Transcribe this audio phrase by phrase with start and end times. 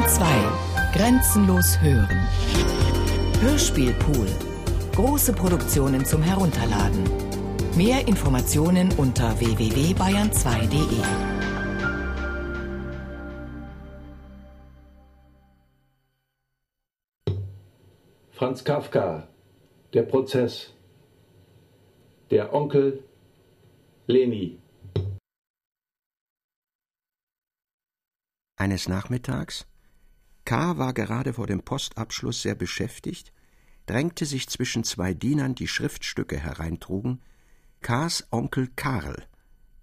[0.00, 0.92] Bayern 2.
[0.94, 2.26] Grenzenlos hören.
[3.40, 4.28] Hörspielpool.
[4.94, 7.04] Große Produktionen zum Herunterladen.
[7.76, 11.02] Mehr Informationen unter www.bayern2.de.
[18.30, 19.28] Franz Kafka,
[19.92, 20.72] der Prozess.
[22.30, 23.04] Der Onkel
[24.06, 24.58] Leni.
[28.56, 29.69] Eines Nachmittags,
[30.44, 30.78] K.
[30.78, 33.32] war gerade vor dem Postabschluss sehr beschäftigt,
[33.86, 37.20] drängte sich zwischen zwei Dienern, die Schriftstücke hereintrugen,
[37.82, 39.26] K.s Onkel Karl,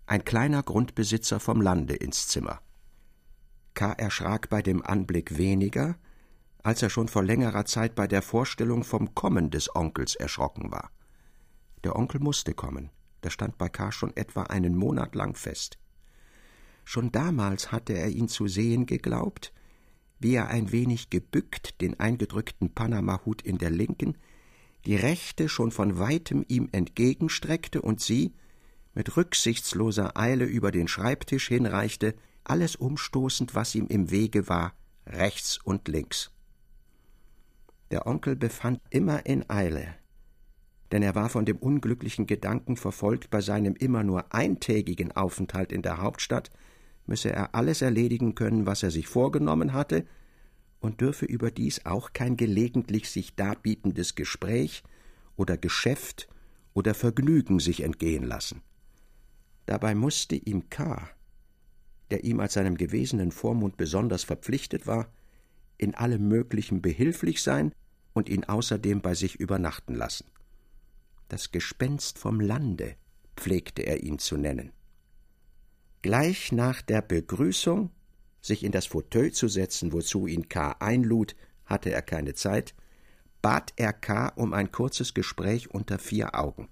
[0.06, 2.62] ein kleiner Grundbesitzer vom Lande, ins Zimmer.
[3.74, 3.92] K.
[3.94, 5.98] erschrak bei dem Anblick weniger,
[6.64, 10.92] als er schon vor längerer Zeit bei der Vorstellung vom Kommen des Onkels erschrocken war.
[11.84, 12.90] Der Onkel musste kommen,
[13.22, 13.92] das stand bei K.
[13.92, 15.78] schon etwa einen Monat lang fest.
[16.86, 19.54] Schon damals hatte er ihn zu sehen geglaubt,
[20.20, 24.18] wie er ein wenig gebückt den eingedrückten Panamahut in der linken,
[24.86, 28.34] die rechte schon von weitem ihm entgegenstreckte und sie,
[28.94, 34.74] mit rücksichtsloser Eile über den Schreibtisch hinreichte, alles umstoßend, was ihm im Wege war,
[35.06, 36.31] rechts und links.
[37.92, 39.96] Der Onkel befand immer in Eile,
[40.92, 45.81] denn er war von dem unglücklichen Gedanken verfolgt, bei seinem immer nur eintägigen Aufenthalt in
[45.81, 46.50] der Hauptstadt
[47.08, 50.05] müsse er alles erledigen können, was er sich vorgenommen hatte,
[50.80, 54.83] und dürfe überdies auch kein gelegentlich sich darbietendes Gespräch
[55.35, 56.28] oder Geschäft
[56.73, 58.61] oder Vergnügen sich entgehen lassen.
[59.66, 61.09] Dabei musste ihm K.,
[62.11, 65.11] der ihm als seinem gewesenen Vormund besonders verpflichtet war,
[65.78, 67.73] in allem Möglichen behilflich sein
[68.13, 70.25] und ihn außerdem bei sich übernachten lassen.
[71.28, 72.95] Das Gespenst vom Lande
[73.35, 74.72] pflegte er ihn zu nennen.
[76.02, 77.90] Gleich nach der Begrüßung,
[78.42, 80.76] sich in das Fauteuil zu setzen, wozu ihn K.
[80.80, 82.76] einlud, hatte er keine Zeit,
[83.42, 84.30] bat er K.
[84.30, 86.69] um ein kurzes Gespräch unter vier Augen.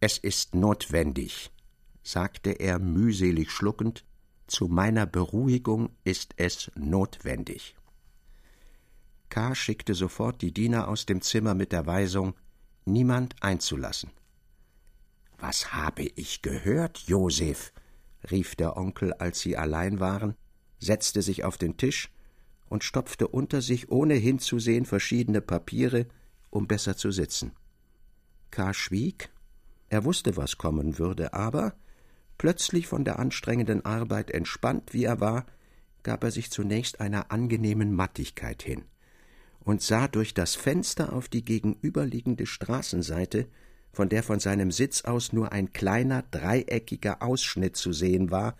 [0.00, 1.50] Es ist notwendig,
[2.02, 4.04] sagte er mühselig schluckend,
[4.46, 7.74] zu meiner Beruhigung ist es notwendig.
[9.28, 9.54] K.
[9.54, 12.34] schickte sofort die Diener aus dem Zimmer mit der Weisung,
[12.84, 14.10] niemand einzulassen.
[15.38, 17.72] Was habe ich gehört, Josef?
[18.30, 20.34] rief der Onkel, als sie allein waren,
[20.78, 22.10] setzte sich auf den Tisch
[22.68, 26.06] und stopfte unter sich, ohne hinzusehen, verschiedene Papiere,
[26.50, 27.52] um besser zu sitzen.
[28.50, 28.72] K.
[28.74, 29.30] schwieg,
[29.88, 31.74] er wusste, was kommen würde, aber,
[32.38, 35.46] plötzlich von der anstrengenden Arbeit entspannt wie er war,
[36.02, 38.84] gab er sich zunächst einer angenehmen Mattigkeit hin
[39.60, 43.48] und sah durch das Fenster auf die gegenüberliegende Straßenseite,
[43.96, 48.54] von der von seinem Sitz aus nur ein kleiner dreieckiger Ausschnitt zu sehen war,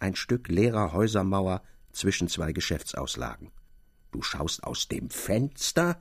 [0.00, 1.62] ein Stück leerer Häusermauer
[1.92, 3.52] zwischen zwei Geschäftsauslagen.
[4.10, 6.00] Du schaust aus dem Fenster?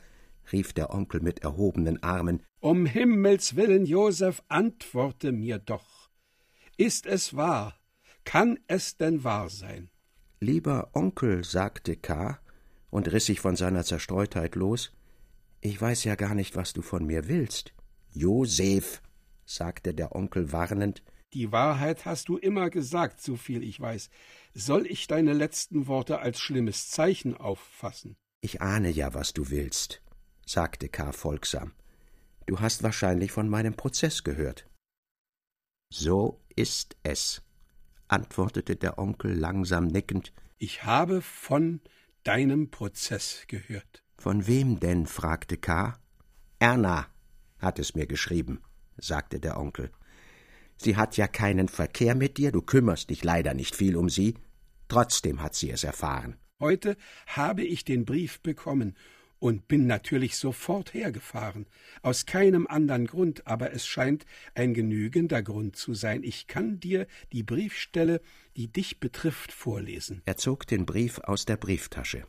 [0.52, 2.42] rief der Onkel mit erhobenen Armen.
[2.62, 6.10] Um Himmels willen, Josef, antworte mir doch.
[6.76, 7.80] Ist es wahr?
[8.26, 9.92] Kann es denn wahr sein?
[10.40, 12.40] Lieber Onkel, sagte K.
[12.90, 14.92] und riß sich von seiner Zerstreutheit los,
[15.62, 17.76] ich weiß ja gar nicht, was du von mir willst.
[18.20, 19.02] Josef,
[19.46, 24.10] sagte der Onkel warnend, die Wahrheit hast du immer gesagt, so viel ich weiß.
[24.54, 28.18] Soll ich deine letzten Worte als schlimmes Zeichen auffassen?
[28.42, 30.02] Ich ahne ja, was du willst,
[30.46, 31.14] sagte K.
[31.14, 31.72] folgsam.
[32.46, 34.68] Du hast wahrscheinlich von meinem Prozess gehört.
[35.90, 37.42] So ist es,
[38.10, 40.34] antwortete der Onkel langsam nickend.
[40.58, 41.80] Ich habe von
[42.24, 44.04] deinem Prozess gehört.
[44.18, 45.06] Von wem denn?
[45.06, 45.98] fragte K.
[46.60, 47.08] Erna,
[47.60, 48.62] hat es mir geschrieben,
[48.98, 49.92] sagte der Onkel.
[50.78, 54.36] Sie hat ja keinen Verkehr mit dir, du kümmerst dich leider nicht viel um sie,
[54.88, 56.38] trotzdem hat sie es erfahren.
[56.60, 56.98] Heute
[57.28, 58.96] habe ich den Brief bekommen
[59.40, 61.66] und bin natürlich sofort hergefahren.
[62.02, 66.24] Aus keinem anderen Grund, aber es scheint ein genügender Grund zu sein.
[66.24, 68.22] Ich kann dir die Briefstelle,
[68.58, 70.22] die dich betrifft, vorlesen.
[70.26, 72.26] Er zog den Brief aus der Brieftasche.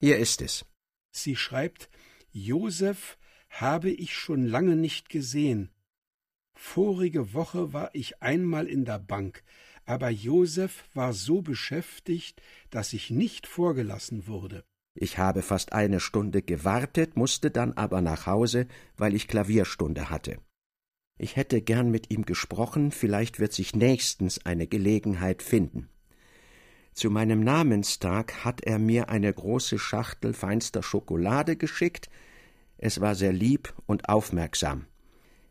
[0.00, 0.64] Hier ist es.
[1.12, 1.88] Sie schreibt
[2.32, 3.16] Josef
[3.52, 5.70] habe ich schon lange nicht gesehen.
[6.54, 9.44] Vorige Woche war ich einmal in der Bank,
[9.84, 12.40] aber Josef war so beschäftigt,
[12.70, 14.64] dass ich nicht vorgelassen wurde.
[14.94, 18.66] Ich habe fast eine Stunde gewartet, musste dann aber nach Hause,
[18.96, 20.38] weil ich Klavierstunde hatte.
[21.18, 25.88] Ich hätte gern mit ihm gesprochen, vielleicht wird sich nächstens eine Gelegenheit finden.
[26.94, 32.10] Zu meinem Namenstag hat er mir eine große Schachtel feinster Schokolade geschickt,
[32.82, 34.86] es war sehr lieb und aufmerksam.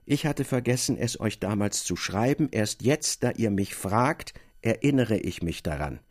[0.06, 5.18] Ich hatte vergessen, es euch damals zu schreiben, erst jetzt, da ihr mich fragt, erinnere
[5.18, 6.02] ich mich daran.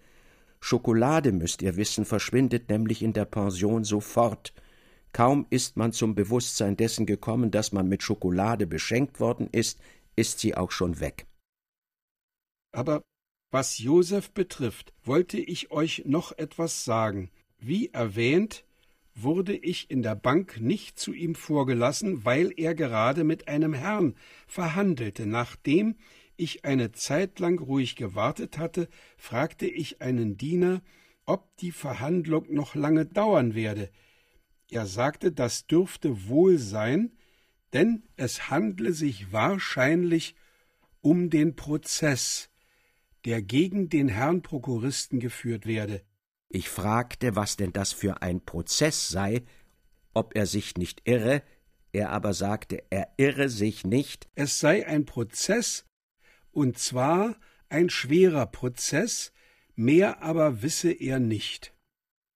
[0.60, 4.54] Schokolade, müsst ihr wissen, verschwindet nämlich in der Pension sofort.
[5.12, 9.78] Kaum ist man zum Bewusstsein dessen gekommen, dass man mit Schokolade beschenkt worden ist,
[10.16, 11.26] ist sie auch schon weg.
[12.72, 13.02] Aber
[13.50, 17.30] was Josef betrifft, wollte ich euch noch etwas sagen.
[17.58, 18.64] Wie erwähnt,
[19.22, 24.14] wurde ich in der Bank nicht zu ihm vorgelassen, weil er gerade mit einem Herrn
[24.46, 25.26] verhandelte.
[25.26, 25.96] Nachdem
[26.36, 30.82] ich eine Zeit lang ruhig gewartet hatte, fragte ich einen Diener,
[31.26, 33.90] ob die Verhandlung noch lange dauern werde.
[34.70, 37.12] Er sagte, das dürfte wohl sein,
[37.72, 40.34] denn es handle sich wahrscheinlich
[41.00, 42.50] um den Prozess,
[43.24, 46.02] der gegen den Herrn Prokuristen geführt werde.
[46.52, 49.44] Ich fragte, was denn das für ein Prozess sei,
[50.12, 51.42] ob er sich nicht irre,
[51.92, 54.28] er aber sagte, er irre sich nicht.
[54.34, 55.84] Es sei ein Prozess,
[56.50, 57.36] und zwar
[57.68, 59.32] ein schwerer Prozess,
[59.76, 61.72] mehr aber wisse er nicht.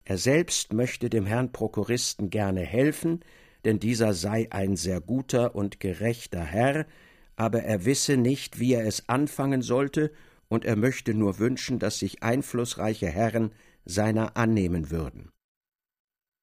[0.05, 3.25] Er selbst möchte dem Herrn Prokuristen gerne helfen,
[3.65, 6.87] denn dieser sei ein sehr guter und gerechter Herr,
[7.35, 10.13] aber er wisse nicht, wie er es anfangen sollte,
[10.47, 13.51] und er möchte nur wünschen, dass sich einflussreiche Herren
[13.85, 15.31] seiner annehmen würden.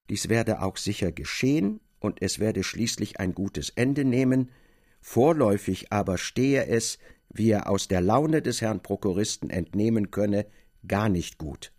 [0.09, 4.49] Dies werde auch sicher geschehen, und es werde schließlich ein gutes Ende nehmen,
[5.01, 6.97] vorläufig aber stehe es,
[7.29, 10.47] wie er aus der Laune des Herrn Prokuristen entnehmen könne,
[10.87, 11.71] gar nicht gut.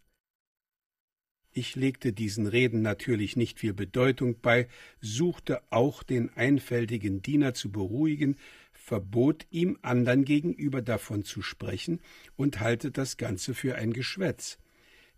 [1.55, 4.69] Ich legte diesen Reden natürlich nicht viel Bedeutung bei,
[5.01, 8.37] suchte auch den einfältigen Diener zu beruhigen,
[8.73, 12.01] verbot ihm andern gegenüber davon zu sprechen
[12.37, 14.59] und halte das Ganze für ein Geschwätz.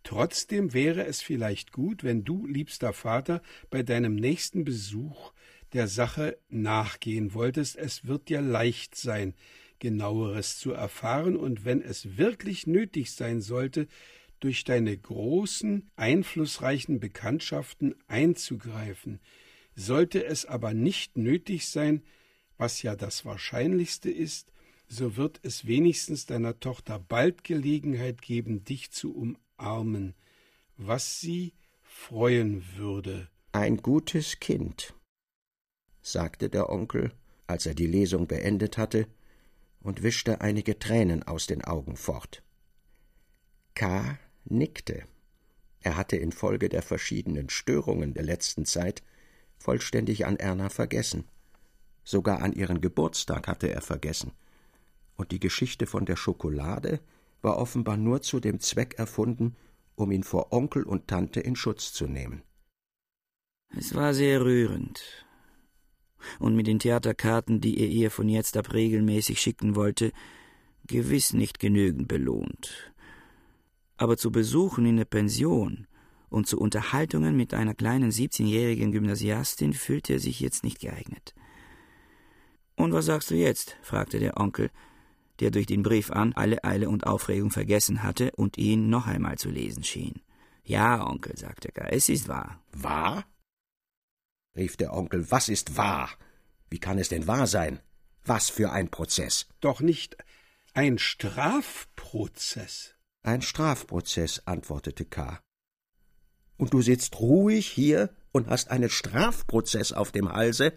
[0.04, 5.32] Trotzdem wäre es vielleicht gut, wenn du, liebster Vater, bei deinem nächsten Besuch
[5.72, 7.76] der Sache nachgehen wolltest.
[7.76, 9.34] Es wird dir leicht sein,
[9.78, 13.88] genaueres zu erfahren, und wenn es wirklich nötig sein sollte,
[14.40, 19.20] durch deine großen, einflussreichen Bekanntschaften einzugreifen.
[19.74, 22.02] Sollte es aber nicht nötig sein,
[22.58, 24.52] was ja das Wahrscheinlichste ist,
[24.86, 29.44] so wird es wenigstens deiner Tochter bald Gelegenheit geben, dich zu umarmen,
[30.76, 33.28] was sie freuen würde.
[33.52, 34.94] Ein gutes Kind,
[36.02, 37.12] sagte der Onkel,
[37.46, 39.06] als er die Lesung beendet hatte,
[39.80, 42.42] und wischte einige Tränen aus den Augen fort.
[43.74, 44.18] K.
[44.44, 45.04] nickte.
[45.80, 49.02] Er hatte infolge der verschiedenen Störungen der letzten Zeit
[49.58, 51.24] vollständig an Erna vergessen.
[52.02, 54.32] Sogar an ihren Geburtstag hatte er vergessen.
[55.16, 57.00] Und die Geschichte von der Schokolade
[57.44, 59.56] war offenbar nur zu dem Zweck erfunden,
[59.94, 62.43] um ihn vor Onkel und Tante in Schutz zu nehmen.
[63.76, 65.26] Es war sehr rührend.
[66.38, 70.12] Und mit den Theaterkarten, die ihr ihr von jetzt ab regelmäßig schicken wollte,
[70.87, 72.93] gewiss nicht genügend belohnt.
[73.96, 75.87] Aber zu Besuchen in der Pension
[76.31, 81.35] und zu Unterhaltungen mit einer kleinen siebzehnjährigen Gymnasiastin fühlte er sich jetzt nicht geeignet.
[82.76, 83.76] Und was sagst du jetzt?
[83.82, 84.70] fragte der Onkel,
[85.40, 89.38] der durch den Brief an alle Eile und Aufregung vergessen hatte und ihn noch einmal
[89.38, 90.22] zu lesen schien.
[90.62, 92.62] Ja, Onkel, sagte Gar, es ist wahr.
[92.72, 93.25] Wahr?
[94.56, 96.10] rief der Onkel, was ist wahr?
[96.70, 97.81] Wie kann es denn wahr sein?
[98.25, 99.46] Was für ein Prozess?
[99.60, 100.16] Doch nicht
[100.72, 102.94] ein Strafprozess.
[103.22, 105.40] Ein Strafprozess, antwortete K.
[106.56, 110.72] Und du sitzt ruhig hier und hast einen Strafprozess auf dem Halse?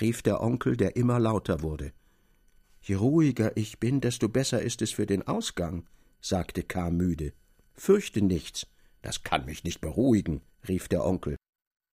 [0.00, 1.92] rief der Onkel, der immer lauter wurde.
[2.86, 5.88] Je ruhiger ich bin, desto besser ist es für den Ausgang,
[6.20, 6.90] sagte K.
[6.90, 7.32] müde.
[7.74, 8.68] Fürchte nichts.
[9.02, 11.34] Das kann mich nicht beruhigen, rief der Onkel.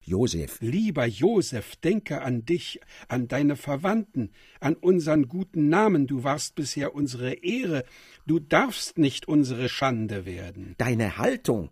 [0.05, 0.59] Josef.
[0.62, 6.05] Lieber Josef, denke an dich, an deine Verwandten, an unseren guten Namen.
[6.05, 7.85] Du warst bisher unsere Ehre.
[8.27, 10.75] Du darfst nicht unsere Schande werden.
[10.77, 11.71] Deine Haltung.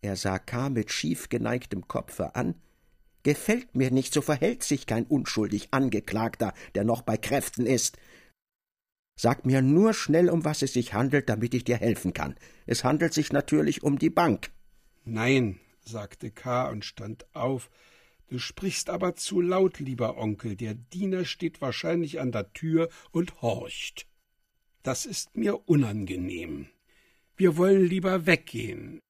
[0.00, 0.70] Er sah K.
[0.70, 2.56] mit schief geneigtem Kopfe an
[3.26, 7.98] Gefällt mir nicht, so verhält sich kein unschuldig Angeklagter, der noch bei Kräften ist.
[9.18, 12.36] Sag mir nur schnell, um was es sich handelt, damit ich dir helfen kann.
[12.66, 14.52] Es handelt sich natürlich um die Bank.
[15.04, 16.68] Nein, sagte K.
[16.68, 17.68] und stand auf.
[18.28, 20.54] Du sprichst aber zu laut, lieber Onkel.
[20.54, 24.06] Der Diener steht wahrscheinlich an der Tür und horcht.
[24.84, 26.68] Das ist mir unangenehm.
[27.36, 29.00] Wir wollen lieber weggehen.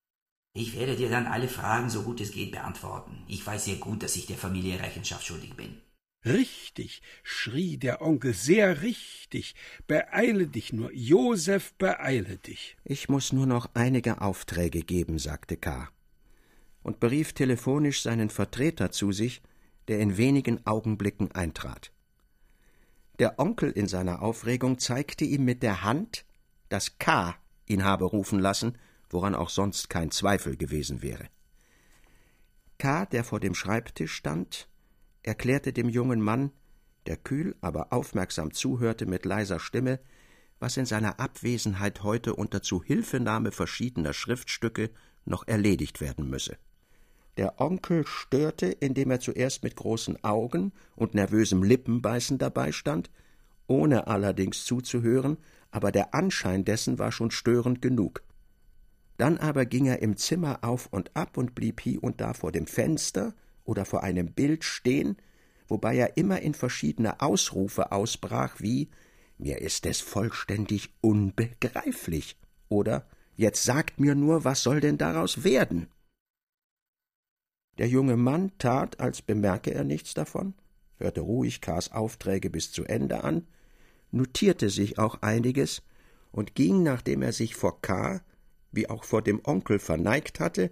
[0.59, 3.19] Ich werde dir dann alle Fragen so gut es geht beantworten.
[3.29, 5.83] Ich weiß sehr gut, dass ich der Familie Rechenschaft schuldig bin.
[6.25, 9.55] Richtig, schrie der Onkel, sehr richtig.
[9.87, 12.79] Beeile dich nur, Josef, beeile dich.
[12.85, 15.91] Ich muss nur noch einige Aufträge geben, sagte K.
[16.83, 19.43] und berief telefonisch seinen Vertreter zu sich,
[19.89, 21.93] der in wenigen Augenblicken eintrat.
[23.19, 26.25] Der Onkel in seiner Aufregung zeigte ihm mit der Hand,
[26.71, 27.37] dass K.
[27.67, 28.79] ihn habe rufen lassen
[29.11, 31.29] woran auch sonst kein Zweifel gewesen wäre.
[32.79, 34.69] K., der vor dem Schreibtisch stand,
[35.23, 36.53] erklärte dem jungen Mann,
[37.07, 40.01] der kühl, aber aufmerksam zuhörte mit leiser Stimme,
[40.59, 44.91] was in seiner Abwesenheit heute unter Zuhilfenahme verschiedener Schriftstücke
[45.25, 46.57] noch erledigt werden müsse.
[47.37, 53.11] Der Onkel störte, indem er zuerst mit großen Augen und nervösem Lippenbeißen dabei stand,
[53.67, 55.37] ohne allerdings zuzuhören,
[55.71, 58.23] aber der Anschein dessen war schon störend genug.
[59.17, 62.53] Dann aber ging er im Zimmer auf und ab und blieb hie und da vor
[62.53, 65.17] dem Fenster oder vor einem Bild stehen,
[65.69, 68.91] wobei er immer in verschiedene Ausrufe ausbrach, wie
[69.39, 73.07] Mir ist es vollständig unbegreiflich oder
[73.37, 75.89] Jetzt sagt mir nur, was soll denn daraus werden?
[77.77, 80.55] Der junge Mann tat, als bemerke er nichts davon,
[80.97, 83.47] hörte ruhig Kars Aufträge bis zu Ende an,
[84.11, 85.83] notierte sich auch einiges
[86.33, 88.23] und ging, nachdem er sich vor K.
[88.77, 90.71] wie auch vor dem Onkel verneigt hatte,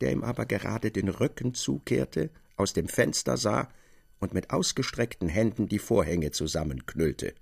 [0.00, 3.68] der ihm aber gerade den Rücken zukehrte, aus dem Fenster sah
[4.20, 7.34] und mit ausgestreckten Händen die Vorhänge zusammenknüllte.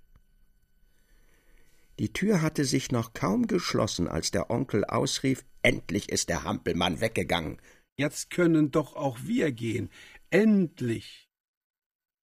[1.99, 7.01] Die Tür hatte sich noch kaum geschlossen, als der Onkel ausrief Endlich ist der Hampelmann
[7.01, 7.59] weggegangen.
[7.97, 9.91] Jetzt können doch auch wir gehen.
[10.31, 11.29] Endlich.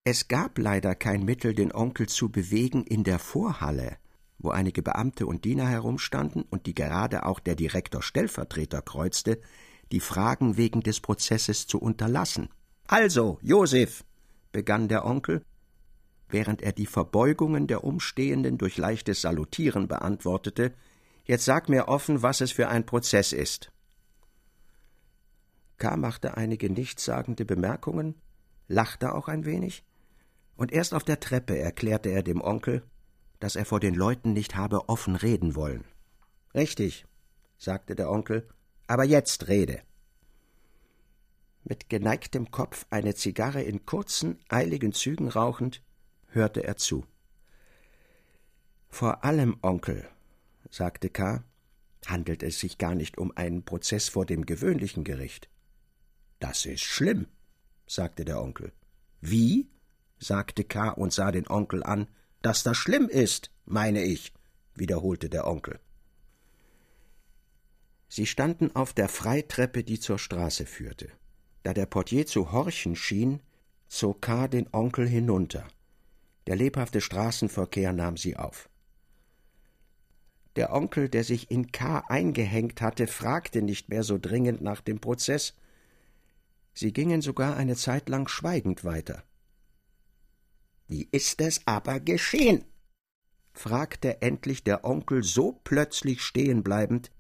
[0.03, 3.98] Es gab leider kein Mittel, den Onkel zu bewegen in der Vorhalle,
[4.39, 9.39] wo einige Beamte und Diener herumstanden und die gerade auch der Direktor Stellvertreter kreuzte,
[9.91, 12.50] die Fragen wegen des Prozesses zu unterlassen.
[12.88, 14.03] Also, Josef,
[14.51, 15.43] begann der Onkel,
[16.29, 20.74] während er die Verbeugungen der Umstehenden durch leichtes Salutieren beantwortete,
[21.25, 23.72] jetzt sag mir offen, was es für ein Prozess ist.
[25.77, 25.98] K.
[25.98, 28.15] machte einige nichtssagende Bemerkungen,
[28.67, 29.84] lachte auch ein wenig,
[30.55, 32.84] und erst auf der Treppe erklärte er dem Onkel,
[33.39, 35.86] dass er vor den Leuten nicht habe offen reden wollen.
[36.53, 37.05] Richtig,
[37.58, 38.48] sagte der Onkel,
[38.88, 39.81] aber jetzt rede.
[41.63, 45.84] Mit geneigtem Kopf eine Zigarre in kurzen, eiligen Zügen rauchend,
[46.27, 47.05] hörte er zu.
[48.89, 50.10] Vor allem, Onkel,
[50.72, 51.43] sagte K.,
[52.05, 55.50] handelt es sich gar nicht um einen Prozess vor dem gewöhnlichen Gericht.
[56.39, 57.27] Das ist schlimm,
[57.88, 58.72] sagte der Onkel.
[59.22, 59.69] Wie?
[60.17, 60.89] sagte K.
[60.89, 62.08] und sah den Onkel an.
[62.41, 64.34] Dass das schlimm ist, meine ich,
[64.75, 65.79] wiederholte der Onkel.
[68.08, 71.12] Sie standen auf der Freitreppe, die zur Straße führte.
[71.63, 73.41] Da der Portier zu horchen schien,
[73.88, 74.48] zog K.
[74.48, 75.67] den Onkel hinunter.
[76.48, 78.69] Der lebhafte Straßenverkehr nahm sie auf.
[80.55, 82.03] Der Onkel, der sich in K.
[82.08, 85.53] eingehängt hatte, fragte nicht mehr so dringend nach dem Prozess,
[86.74, 89.24] Sie gingen sogar eine Zeit lang schweigend weiter.
[90.89, 92.65] Wie ist es aber geschehen?
[93.53, 97.12] fragte endlich der Onkel so plötzlich stehen bleibend,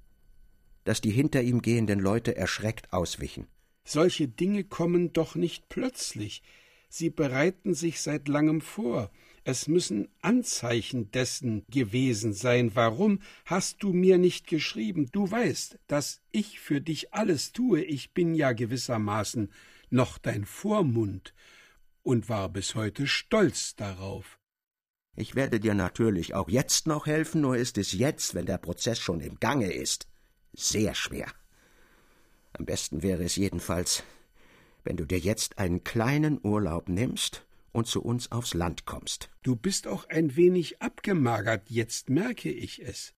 [0.85, 3.45] dass die hinter ihm gehenden Leute erschreckt auswichen.
[3.83, 6.41] Solche Dinge kommen doch nicht plötzlich.
[6.89, 9.11] Sie bereiten sich seit langem vor.
[9.43, 12.71] Es müssen Anzeichen dessen gewesen sein.
[12.73, 15.09] Warum hast du mir nicht geschrieben?
[15.11, 17.83] Du weißt, dass ich für dich alles tue.
[17.83, 19.51] Ich bin ja gewissermaßen
[19.91, 21.35] noch dein Vormund
[22.09, 24.39] und war bis heute stolz darauf.
[25.15, 28.97] Ich werde dir natürlich auch jetzt noch helfen, nur ist es jetzt, wenn der Prozess
[28.97, 30.07] schon im Gange ist,
[30.53, 31.27] sehr schwer.
[32.53, 34.01] Am besten wäre es jedenfalls,
[34.83, 39.29] wenn du dir jetzt einen kleinen Urlaub nimmst und zu uns aufs Land kommst.
[39.43, 43.13] Du bist auch ein wenig abgemagert, jetzt merke ich es.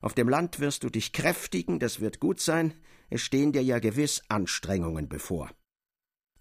[0.00, 2.74] Auf dem Land wirst du dich kräftigen, das wird gut sein,
[3.10, 5.52] es stehen dir ja gewiss Anstrengungen bevor.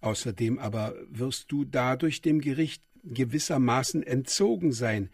[0.02, 5.10] Außerdem aber wirst du dadurch dem Gericht gewissermaßen entzogen sein.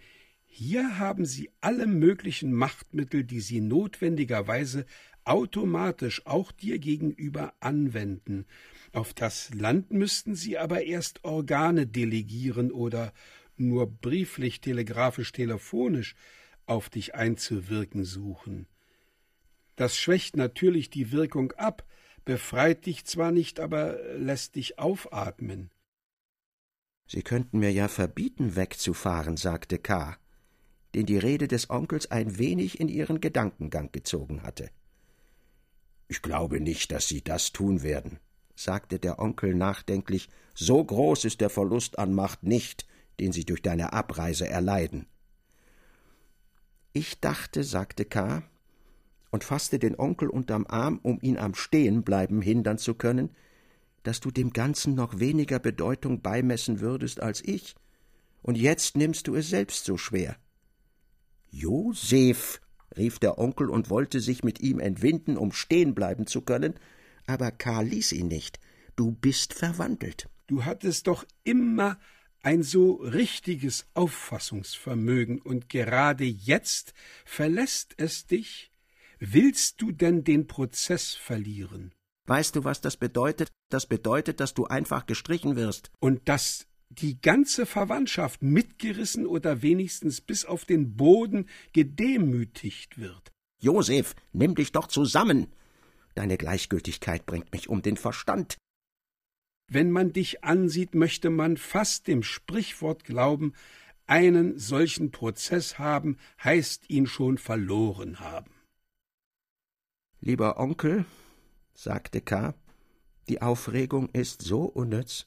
[0.45, 4.85] Hier haben sie alle möglichen Machtmittel, die sie notwendigerweise
[5.23, 8.45] automatisch auch dir gegenüber anwenden.
[8.91, 13.13] Auf das Land müssten sie aber erst Organe delegieren oder
[13.55, 16.15] nur brieflich, telegrafisch, telefonisch
[16.65, 18.67] auf dich einzuwirken suchen.
[19.75, 21.83] Das schwächt natürlich die Wirkung ab,
[22.25, 25.71] befreit dich zwar nicht, aber lässt dich aufatmen.
[27.07, 30.17] Sie könnten mir ja verbieten, wegzufahren, sagte K.,
[30.95, 34.69] den die Rede des Onkels ein wenig in ihren Gedankengang gezogen hatte.
[36.07, 38.19] Ich glaube nicht, dass Sie das tun werden,
[38.55, 42.85] sagte der Onkel nachdenklich, so groß ist der Verlust an Macht nicht,
[43.19, 45.07] den sie durch deine Abreise erleiden.
[46.93, 48.43] Ich dachte, sagte K.
[49.33, 53.31] und fasste den Onkel unterm Arm, um ihn am Stehenbleiben hindern zu können,
[54.03, 57.73] dass du dem Ganzen noch weniger Bedeutung beimessen würdest als ich,
[58.43, 60.37] und jetzt nimmst du es selbst so schwer.
[61.49, 62.61] Josef,
[62.95, 66.75] rief der Onkel und wollte sich mit ihm entwinden, um stehen bleiben zu können,
[67.25, 68.59] aber Karl ließ ihn nicht.
[68.95, 70.29] Du bist verwandelt.
[70.45, 71.97] Du hattest doch immer
[72.43, 76.93] ein so richtiges Auffassungsvermögen, und gerade jetzt
[77.25, 78.69] verlässt es dich?
[79.25, 81.93] Willst du denn den Prozess verlieren?
[82.27, 83.53] Weißt du, was das bedeutet?
[83.69, 85.91] Das bedeutet, dass du einfach gestrichen wirst.
[86.01, 93.31] Und dass die ganze Verwandtschaft mitgerissen oder wenigstens bis auf den Boden gedemütigt wird.
[93.61, 95.47] Josef, nimm dich doch zusammen.
[96.15, 98.57] Deine Gleichgültigkeit bringt mich um den Verstand.
[99.71, 103.53] Wenn man dich ansieht, möchte man fast dem Sprichwort glauben,
[104.05, 108.52] einen solchen Prozess haben, heißt ihn schon verloren haben.
[110.25, 111.03] Lieber Onkel,
[111.73, 112.53] sagte K.,
[113.27, 115.25] die Aufregung ist so unnütz,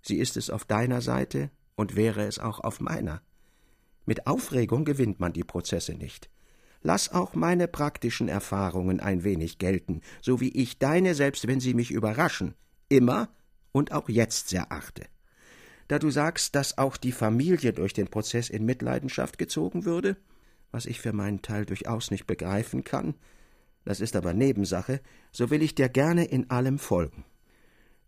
[0.00, 3.20] sie ist es auf deiner Seite und wäre es auch auf meiner.
[4.06, 6.30] Mit Aufregung gewinnt man die Prozesse nicht.
[6.80, 11.74] Lass auch meine praktischen Erfahrungen ein wenig gelten, so wie ich deine, selbst wenn sie
[11.74, 12.54] mich überraschen,
[12.88, 13.28] immer
[13.72, 15.04] und auch jetzt sehr achte.
[15.86, 20.16] Da du sagst, dass auch die Familie durch den Prozess in Mitleidenschaft gezogen würde,
[20.70, 23.16] was ich für meinen Teil durchaus nicht begreifen kann,
[23.90, 25.00] das ist aber Nebensache,
[25.32, 27.24] so will ich dir gerne in allem folgen.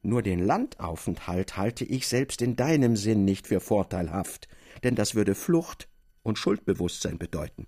[0.01, 4.47] Nur den Landaufenthalt halte ich selbst in deinem Sinn nicht für vorteilhaft,
[4.85, 5.89] denn das würde Flucht
[6.23, 7.67] und Schuldbewusstsein bedeuten.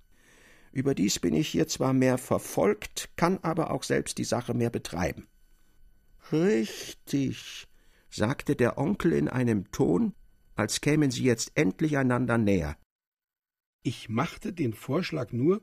[0.71, 5.27] Überdies bin ich hier zwar mehr verfolgt, kann aber auch selbst die Sache mehr betreiben.
[6.31, 7.67] Richtig,
[8.11, 10.15] sagte der Onkel in einem Ton,
[10.55, 12.77] als kämen sie jetzt endlich einander näher.
[13.83, 15.63] Ich machte den Vorschlag nur,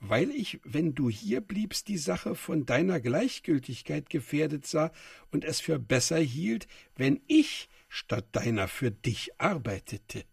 [0.00, 4.92] weil ich, wenn du hier bliebst, die Sache von deiner Gleichgültigkeit gefährdet sah
[5.30, 10.24] und es für besser hielt, wenn ich statt deiner für dich arbeitete.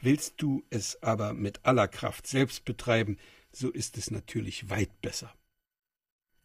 [0.00, 3.16] Willst du es aber mit aller Kraft selbst betreiben,
[3.52, 5.32] so ist es natürlich weit besser.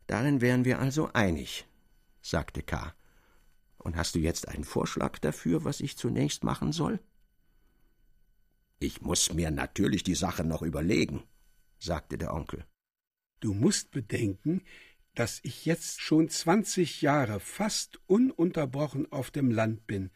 [0.07, 1.65] Darin wären wir also einig,
[2.21, 2.93] sagte K.
[3.77, 6.99] Und hast du jetzt einen Vorschlag dafür, was ich zunächst machen soll?
[8.79, 11.23] Ich muss mir natürlich die Sache noch überlegen,
[11.83, 12.65] sagte der Onkel.
[13.39, 14.61] Du musst bedenken,
[15.15, 20.09] dass ich jetzt schon zwanzig Jahre fast ununterbrochen auf dem Land bin.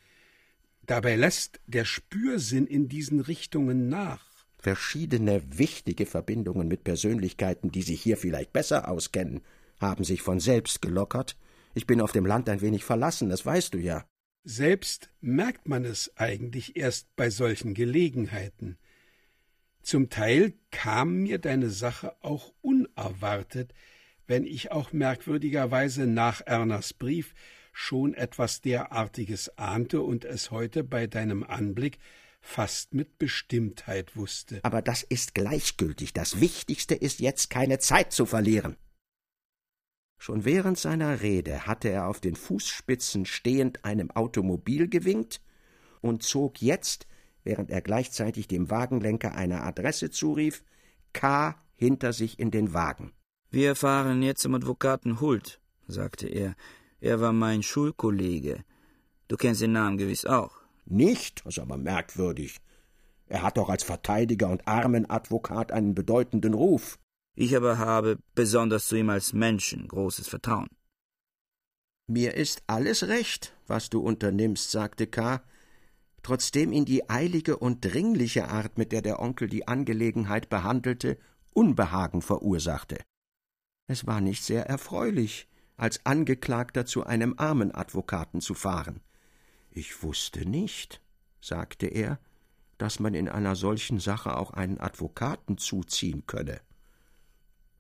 [0.86, 4.26] Dabei lässt der Spürsinn in diesen Richtungen nach.
[4.58, 9.42] Verschiedene wichtige Verbindungen mit Persönlichkeiten, die sich hier vielleicht besser auskennen,
[9.80, 11.38] haben sich von selbst gelockert.
[11.76, 14.08] Ich bin auf dem Land ein wenig verlassen, das weißt du ja.
[14.44, 18.78] Selbst merkt man es eigentlich erst bei solchen Gelegenheiten.
[19.88, 23.74] Zum Teil kam mir deine Sache auch unerwartet,
[24.26, 27.34] wenn ich auch merkwürdigerweise nach Erners Brief
[27.72, 32.00] schon etwas derartiges ahnte und es heute bei deinem Anblick
[32.42, 34.60] fast mit Bestimmtheit wusste.
[34.64, 36.12] Aber das ist gleichgültig.
[36.12, 38.76] Das Wichtigste ist jetzt keine Zeit zu verlieren.
[40.18, 45.40] Schon während seiner Rede hatte er auf den Fußspitzen stehend einem Automobil gewinkt
[46.02, 47.08] und zog jetzt
[47.48, 50.66] während er gleichzeitig dem Wagenlenker eine Adresse zurief,
[51.14, 51.56] K.
[51.76, 53.14] hinter sich in den Wagen.
[53.50, 56.56] Wir fahren jetzt zum Advokaten Hult, sagte er.
[57.00, 58.66] Er war mein Schulkollege.
[59.30, 60.58] Du kennst den Namen gewiss auch.
[60.86, 61.46] Nicht?
[61.46, 62.58] Das ist aber merkwürdig.
[63.28, 67.00] Er hat doch als Verteidiger und Armenadvokat einen bedeutenden Ruf.
[67.34, 70.68] Ich aber habe, besonders zu ihm als Menschen, großes Vertrauen.
[72.08, 75.42] Mir ist alles recht, was du unternimmst, sagte K.,
[76.28, 81.18] trotzdem ihn die eilige und dringliche Art, mit der der Onkel die Angelegenheit behandelte,
[81.54, 82.98] Unbehagen verursachte.
[83.88, 89.00] Es war nicht sehr erfreulich, als Angeklagter zu einem armen Advokaten zu fahren.
[89.72, 91.02] Ich wusste nicht,
[91.40, 92.20] sagte er,
[92.78, 96.60] dass man in einer solchen Sache auch einen Advokaten zuziehen könne.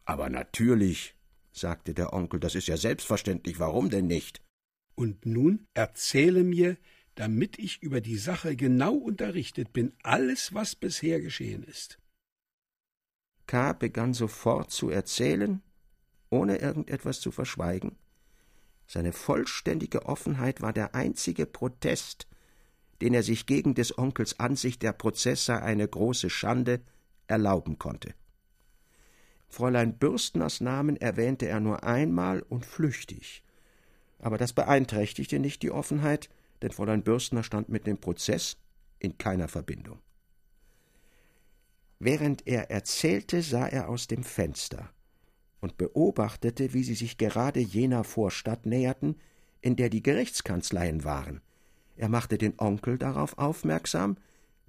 [0.05, 1.15] Aber natürlich,
[1.51, 4.41] sagte der Onkel, das ist ja selbstverständlich, warum denn nicht?
[4.95, 6.77] Und nun erzähle mir,
[7.17, 11.97] damit ich über die Sache genau unterrichtet bin, alles, was bisher geschehen ist.
[13.47, 13.73] K.
[13.73, 15.63] begann sofort zu erzählen,
[16.29, 17.97] ohne irgendetwas zu verschweigen.
[18.85, 22.27] Seine vollständige Offenheit war der einzige Protest,
[23.01, 26.81] den er sich gegen des Onkels Ansicht, der Prozess sei eine große Schande,
[27.25, 28.13] erlauben konnte.
[29.49, 33.43] Fräulein Bürstners Namen erwähnte er nur einmal und flüchtig.
[34.19, 36.29] Aber das beeinträchtigte nicht die Offenheit,
[36.61, 38.57] denn Fräulein Bürstner stand mit dem Prozess
[38.99, 39.99] in keiner Verbindung.
[41.99, 44.91] Während er erzählte, sah er aus dem Fenster
[45.59, 49.15] und beobachtete, wie sie sich gerade jener Vorstadt näherten,
[49.61, 51.41] in der die Gerichtskanzleien waren.
[51.95, 54.17] Er machte den Onkel darauf aufmerksam,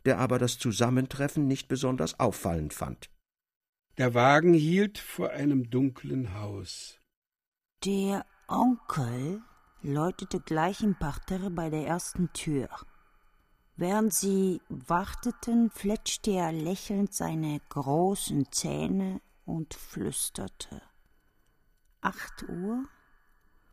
[0.06, 3.10] der aber das Zusammentreffen nicht besonders auffallend fand.
[3.98, 6.98] Der Wagen hielt vor einem dunklen Haus.
[7.84, 9.42] Der Onkel
[9.82, 12.68] läutete gleich im Parterre bei der ersten Tür.
[13.76, 20.82] Während sie warteten, fletschte er lächelnd seine großen Zähne und flüsterte.
[22.00, 22.84] Acht Uhr?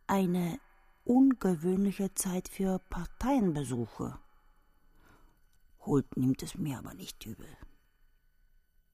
[0.06, 0.60] Eine
[1.04, 4.18] ungewöhnliche Zeit für Parteienbesuche.
[5.80, 7.48] Holt nimmt es mir aber nicht übel.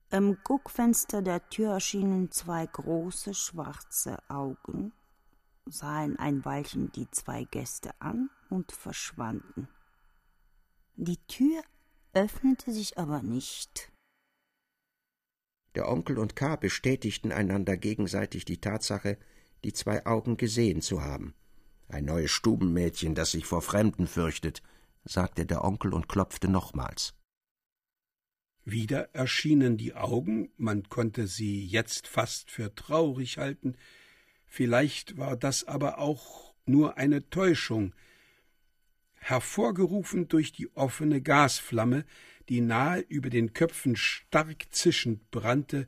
[0.09, 4.93] Im Guckfenster der Tür erschienen zwei große schwarze Augen,
[5.65, 9.67] sahen ein Weilchen die zwei Gäste an und verschwanden.
[10.95, 11.63] Die Tür
[12.13, 13.91] öffnete sich aber nicht.
[15.75, 16.55] Der Onkel und K.
[16.55, 19.17] bestätigten einander gegenseitig die Tatsache,
[19.63, 21.33] die zwei Augen gesehen zu haben.
[21.87, 24.61] Ein neues Stubenmädchen, das sich vor Fremden fürchtet,
[25.03, 27.15] sagte der Onkel und klopfte nochmals.
[28.65, 33.75] Wieder erschienen die Augen, man konnte sie jetzt fast für traurig halten,
[34.53, 37.95] vielleicht war das aber auch nur eine Täuschung,
[39.15, 42.05] hervorgerufen durch die offene Gasflamme,
[42.49, 45.87] die nahe über den Köpfen stark zischend brannte,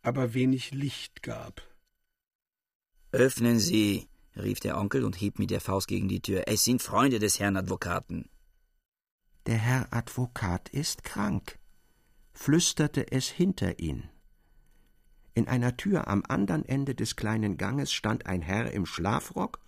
[0.00, 1.62] aber wenig Licht gab.
[3.12, 6.44] Öffnen Sie, rief der Onkel und hieb mit der Faust gegen die Tür.
[6.46, 8.30] Es sind Freunde des Herrn Advokaten.
[9.44, 11.58] Der Herr Advokat ist krank,
[12.32, 14.08] flüsterte es hinter ihn.
[15.34, 19.60] In einer Tür am andern Ende des kleinen Ganges stand ein Herr im Schlafrock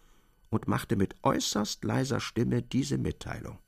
[0.49, 3.59] und machte mit äußerst leiser Stimme diese Mitteilung.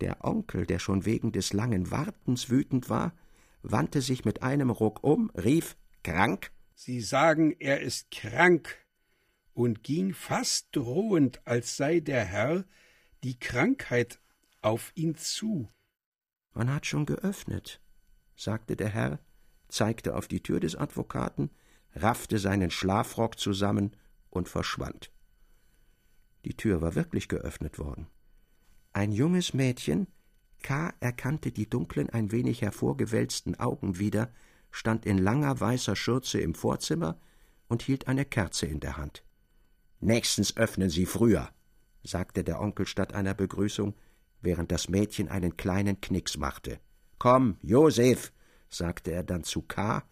[0.00, 3.14] Der Onkel, der schon wegen des langen Wartens wütend war,
[3.62, 6.50] wandte sich mit einem Ruck um, rief Krank.
[6.74, 8.86] Sie sagen, er ist krank,
[9.56, 12.64] und ging fast drohend, als sei der Herr
[13.24, 14.20] die Krankheit
[14.60, 15.72] auf ihn zu.
[16.52, 17.80] Man hat schon geöffnet,
[18.36, 19.18] sagte der Herr,
[19.68, 21.50] zeigte auf die Tür des Advokaten,
[21.94, 23.92] raffte seinen Schlafrock zusammen
[24.30, 25.10] und verschwand.
[26.44, 28.06] Die Tür war wirklich geöffnet worden.
[28.92, 30.06] Ein junges Mädchen,
[30.62, 30.92] K.
[31.00, 34.32] erkannte die dunklen, ein wenig hervorgewälzten Augen wieder,
[34.70, 37.18] stand in langer weißer Schürze im Vorzimmer
[37.68, 39.24] und hielt eine Kerze in der Hand.
[40.00, 41.50] Nächstens öffnen Sie früher,
[42.02, 43.94] sagte der Onkel statt einer Begrüßung,
[44.40, 46.78] während das Mädchen einen kleinen Knicks machte.
[47.18, 48.32] Komm, Josef,
[48.68, 50.02] sagte er dann zu K.,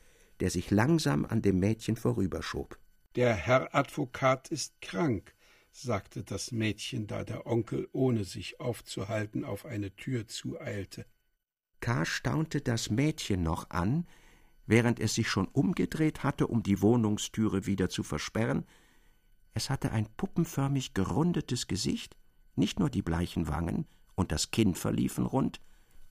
[0.41, 2.79] der sich langsam an dem Mädchen vorüberschob.
[3.17, 5.35] Der Herr Advokat ist krank,
[5.71, 11.07] sagte das Mädchen, da der Onkel, ohne sich aufzuhalten, auf eine Tür zueilte.
[11.81, 12.05] K.
[12.05, 14.07] staunte das Mädchen noch an,
[14.67, 18.65] während es sich schon umgedreht hatte, um die Wohnungstüre wieder zu versperren.
[19.53, 22.17] Es hatte ein puppenförmig gerundetes Gesicht,
[22.57, 25.61] nicht nur die bleichen Wangen, und das Kinn verliefen rund,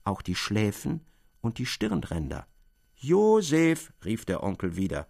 [0.04, 1.00] auch die Schläfen
[1.44, 2.46] und die Stirnränder.
[2.96, 5.08] Josef, rief der Onkel wieder,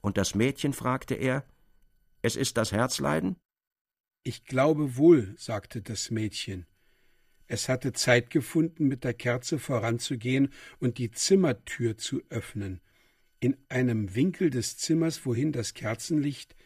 [0.00, 1.46] und das Mädchen fragte er,
[2.22, 3.36] es ist das Herzleiden?
[4.24, 6.66] Ich glaube wohl, sagte das Mädchen.
[7.46, 12.80] Es hatte Zeit gefunden, mit der Kerze voranzugehen und die Zimmertür zu öffnen.
[13.38, 16.56] In einem Winkel des Zimmers, wohin das Kerzenlicht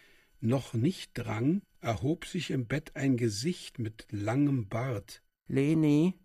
[0.40, 5.22] noch nicht drang, erhob sich im Bett ein Gesicht mit langem Bart.
[5.46, 6.18] Leni.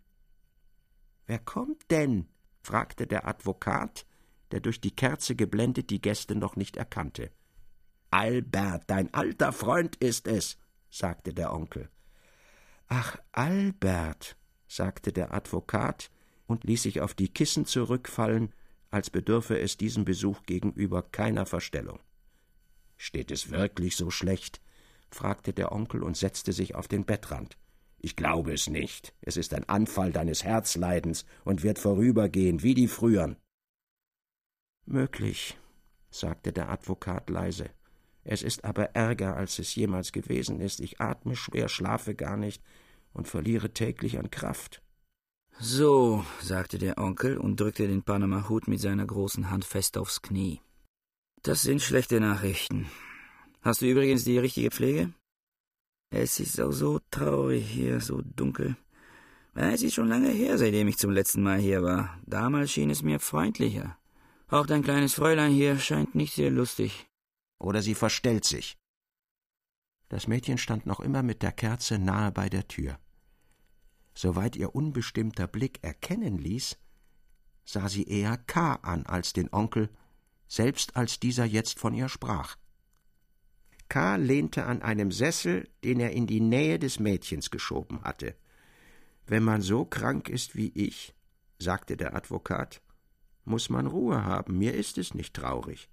[1.26, 2.28] Wer kommt denn?
[2.66, 4.04] Fragte der Advokat,
[4.50, 7.30] der durch die Kerze geblendet die Gäste noch nicht erkannte.
[8.10, 10.58] Albert, dein alter Freund ist es,
[10.90, 11.88] sagte der Onkel.
[12.88, 16.10] Ach, Albert, sagte der Advokat
[16.48, 18.52] und ließ sich auf die Kissen zurückfallen,
[18.90, 22.00] als bedürfe es diesem Besuch gegenüber keiner Verstellung.
[22.96, 24.60] Steht es wirklich so schlecht?
[25.08, 27.56] fragte der Onkel und setzte sich auf den Bettrand.
[27.98, 29.14] Ich glaube es nicht.
[29.20, 33.36] Es ist ein Anfall deines Herzleidens und wird vorübergehen, wie die früheren.
[34.84, 35.58] Möglich,
[36.10, 37.70] sagte der Advokat leise.
[38.22, 40.80] Es ist aber ärger, als es jemals gewesen ist.
[40.80, 42.62] Ich atme schwer, schlafe gar nicht
[43.12, 44.82] und verliere täglich an Kraft.
[45.58, 50.60] So, sagte der Onkel und drückte den Panama-Hut mit seiner großen Hand fest aufs Knie.
[51.42, 52.90] Das sind schlechte Nachrichten.
[53.62, 55.12] Hast du übrigens die richtige Pflege?
[56.10, 58.76] Es ist auch so traurig hier, so dunkel.
[59.54, 62.18] Es ist schon lange her, seitdem ich zum letzten Mal hier war.
[62.26, 63.98] Damals schien es mir freundlicher.
[64.48, 67.06] Auch dein kleines Fräulein hier scheint nicht sehr lustig.
[67.58, 68.76] Oder sie verstellt sich.
[70.08, 72.98] Das Mädchen stand noch immer mit der Kerze nahe bei der Tür.
[74.14, 76.78] Soweit ihr unbestimmter Blick erkennen ließ,
[77.64, 78.74] sah sie eher K.
[78.76, 79.90] an als den Onkel,
[80.48, 82.56] selbst als dieser jetzt von ihr sprach.
[83.88, 84.16] K.
[84.16, 88.34] lehnte an einem Sessel, den er in die Nähe des Mädchens geschoben hatte.
[89.26, 91.14] Wenn man so krank ist wie ich,
[91.58, 92.80] sagte der Advokat,
[93.44, 95.88] muss man Ruhe haben, mir ist es nicht traurig.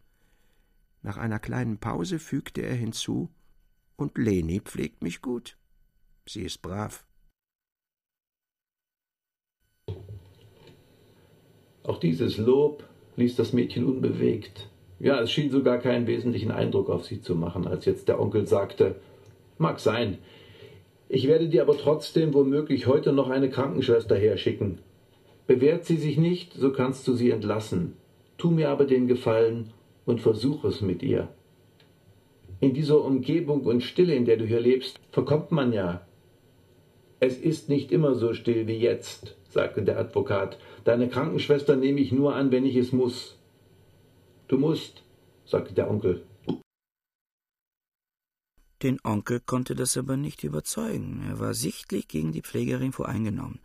[1.02, 3.30] Nach einer kleinen Pause fügte er hinzu
[3.96, 5.58] Und Leni pflegt mich gut.
[6.26, 7.06] Sie ist brav.
[11.84, 14.70] Auch dieses Lob ließ das Mädchen unbewegt.
[15.04, 18.48] Ja, es schien sogar keinen wesentlichen Eindruck auf sie zu machen, als jetzt der Onkel
[18.48, 18.96] sagte
[19.58, 20.18] Mag sein.
[21.10, 24.80] Ich werde dir aber trotzdem womöglich heute noch eine Krankenschwester herschicken.
[25.46, 27.98] Bewährt sie sich nicht, so kannst du sie entlassen.
[28.38, 29.72] Tu mir aber den Gefallen
[30.06, 31.28] und versuch es mit ihr.
[32.62, 36.08] In dieser Umgebung und Stille, in der du hier lebst, verkommt man ja.
[37.20, 40.58] Es ist nicht immer so still wie jetzt, sagte der Advokat.
[40.86, 43.38] Deine Krankenschwester nehme ich nur an, wenn ich es muss.
[44.54, 45.02] Du musst,
[45.46, 46.28] sagte der Onkel.
[48.84, 51.24] Den Onkel konnte das aber nicht überzeugen.
[51.28, 53.62] Er war sichtlich gegen die Pflegerin voreingenommen.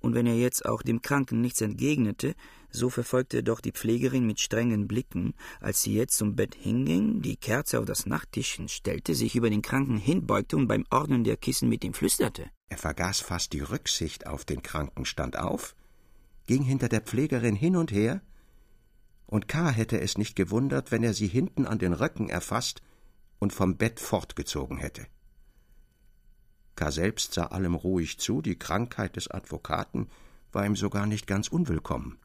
[0.00, 2.34] Und wenn er jetzt auch dem Kranken nichts entgegnete,
[2.68, 7.22] so verfolgte er doch die Pflegerin mit strengen Blicken, als sie jetzt zum Bett hinging,
[7.22, 11.36] die Kerze auf das Nachttischchen stellte, sich über den Kranken hinbeugte und beim Ordnen der
[11.36, 12.50] Kissen mit ihm flüsterte.
[12.68, 15.76] Er vergaß fast die Rücksicht auf den Kranken, stand auf,
[16.48, 18.20] ging hinter der Pflegerin hin und her,
[19.34, 19.68] und K.
[19.70, 22.82] hätte es nicht gewundert, wenn er sie hinten an den Röcken erfasst
[23.40, 25.08] und vom Bett fortgezogen hätte.
[26.76, 26.92] K.
[26.92, 30.08] selbst sah allem ruhig zu, die Krankheit des Advokaten
[30.52, 32.20] war ihm sogar nicht ganz unwillkommen.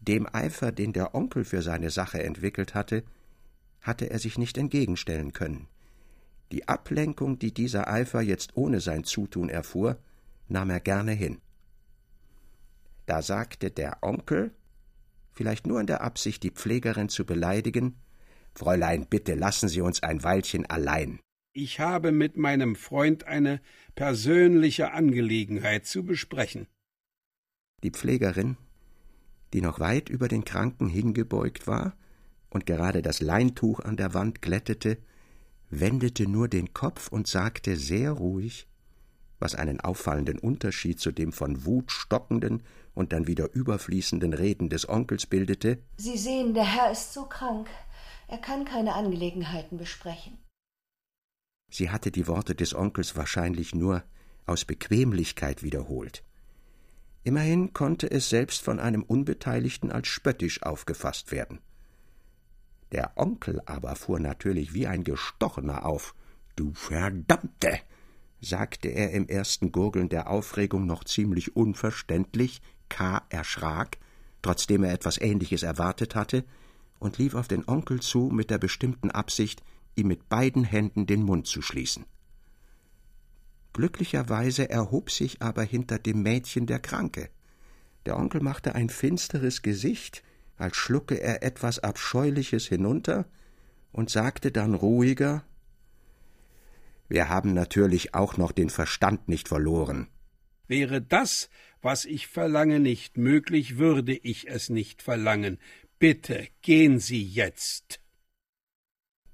[0.00, 3.04] Dem Eifer, den der Onkel für seine Sache entwickelt hatte,
[3.82, 5.68] hatte er sich nicht entgegenstellen können.
[6.52, 9.98] Die Ablenkung, die dieser Eifer jetzt ohne sein Zutun erfuhr,
[10.48, 11.42] nahm er gerne hin.
[13.04, 14.54] Da sagte der Onkel,
[15.32, 17.96] vielleicht nur in der Absicht, die Pflegerin zu beleidigen
[18.54, 21.20] Fräulein, bitte lassen Sie uns ein Weilchen allein.
[21.52, 23.60] Ich habe mit meinem Freund eine
[23.94, 26.66] persönliche Angelegenheit zu besprechen.
[27.82, 28.56] Die Pflegerin,
[29.52, 31.96] die noch weit über den Kranken hingebeugt war
[32.50, 34.98] und gerade das Leintuch an der Wand glättete,
[35.70, 38.68] wendete nur den Kopf und sagte sehr ruhig,
[39.40, 42.62] was einen auffallenden Unterschied zu dem von Wut stockenden
[42.94, 47.68] und dann wieder überfließenden Reden des Onkels bildete Sie sehen, der Herr ist so krank.
[48.28, 50.38] Er kann keine Angelegenheiten besprechen.
[51.70, 54.02] Sie hatte die Worte des Onkels wahrscheinlich nur
[54.46, 56.22] aus Bequemlichkeit wiederholt.
[57.22, 61.60] Immerhin konnte es selbst von einem Unbeteiligten als spöttisch aufgefasst werden.
[62.92, 66.14] Der Onkel aber fuhr natürlich wie ein Gestochener auf.
[66.56, 67.80] Du Verdammte!
[68.40, 72.60] Sagte er im ersten Gurgeln der Aufregung noch ziemlich unverständlich.
[72.88, 73.22] K.
[73.28, 73.98] erschrak,
[74.42, 76.44] trotzdem er etwas Ähnliches erwartet hatte,
[76.98, 79.62] und lief auf den Onkel zu mit der bestimmten Absicht,
[79.96, 82.04] ihm mit beiden Händen den Mund zu schließen.
[83.72, 87.30] Glücklicherweise erhob sich aber hinter dem Mädchen der Kranke.
[88.06, 90.22] Der Onkel machte ein finsteres Gesicht,
[90.56, 93.26] als schlucke er etwas Abscheuliches hinunter,
[93.92, 95.44] und sagte dann ruhiger
[97.10, 100.06] Wir haben natürlich auch noch den Verstand nicht verloren.
[100.68, 101.50] Wäre das,
[101.82, 105.58] was ich verlange, nicht möglich, würde ich es nicht verlangen.
[105.98, 108.00] Bitte gehen Sie jetzt.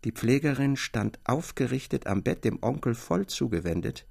[0.04, 4.06] Die Pflegerin stand aufgerichtet am Bett dem Onkel voll zugewendet.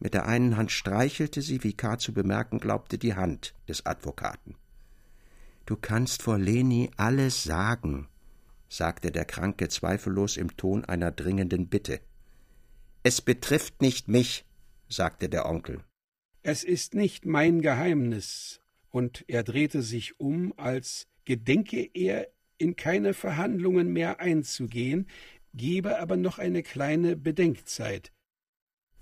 [0.00, 1.98] Mit der einen Hand streichelte sie, wie K.
[1.98, 4.56] zu bemerken glaubte, die Hand des Advokaten.
[5.64, 8.08] Du kannst vor Leni alles sagen,
[8.68, 12.00] sagte der Kranke zweifellos im Ton einer dringenden Bitte.
[13.06, 14.46] Es betrifft nicht mich,
[14.88, 15.84] sagte der Onkel.
[16.42, 18.60] Es ist nicht mein Geheimnis.
[18.88, 25.06] Und er drehte sich um, als gedenke er, in keine Verhandlungen mehr einzugehen,
[25.52, 28.10] gebe aber noch eine kleine Bedenkzeit.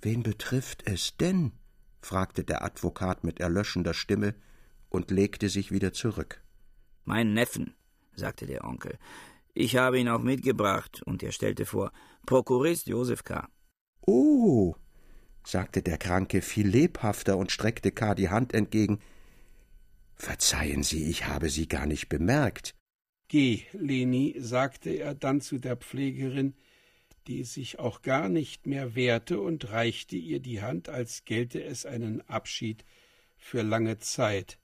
[0.00, 1.52] Wen betrifft es denn?
[2.00, 4.34] fragte der Advokat mit erlöschender Stimme
[4.88, 6.42] und legte sich wieder zurück.
[7.04, 7.76] Mein Neffen,
[8.16, 8.98] sagte der Onkel.
[9.54, 11.92] Ich habe ihn auch mitgebracht, und er stellte vor,
[12.26, 13.48] Prokurist Josef K.
[14.06, 14.74] Oh,
[15.44, 18.14] sagte der Kranke viel lebhafter und streckte K.
[18.14, 19.00] die Hand entgegen.
[20.14, 22.74] Verzeihen Sie, ich habe Sie gar nicht bemerkt.
[23.28, 26.54] Geh, Leni, sagte er dann zu der Pflegerin,
[27.26, 31.86] die sich auch gar nicht mehr wehrte und reichte ihr die Hand, als gelte es
[31.86, 32.84] einen Abschied
[33.36, 34.58] für lange Zeit.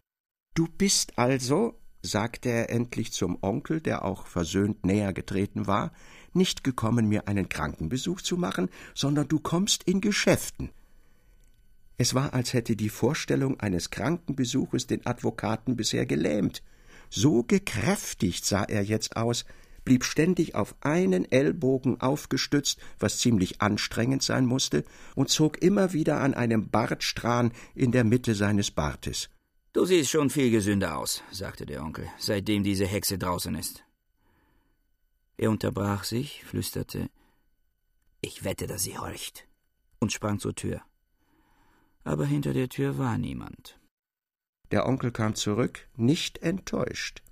[0.55, 5.93] Du bist also, sagte er endlich zum Onkel, der auch versöhnt näher getreten war,
[6.35, 10.71] nicht gekommen, mir einen Krankenbesuch zu machen, sondern du kommst in Geschäften.
[11.97, 16.63] Es war, als hätte die Vorstellung eines Krankenbesuches den Advokaten bisher gelähmt.
[17.11, 19.45] So gekräftigt sah er jetzt aus,
[19.85, 24.85] blieb ständig auf einen Ellbogen aufgestützt, was ziemlich anstrengend sein musste,
[25.17, 29.29] und zog immer wieder an einem Bartstrahn in der Mitte seines Bartes.
[29.73, 33.83] Du siehst schon viel gesünder aus, sagte der Onkel, seitdem diese Hexe draußen ist.
[35.39, 37.09] Er unterbrach sich, flüsterte
[38.21, 39.47] Ich wette, dass sie horcht,
[40.01, 40.83] und sprang zur Tür.
[42.03, 43.79] Aber hinter der Tür war niemand.
[44.73, 47.23] Der Onkel kam zurück, nicht enttäuscht,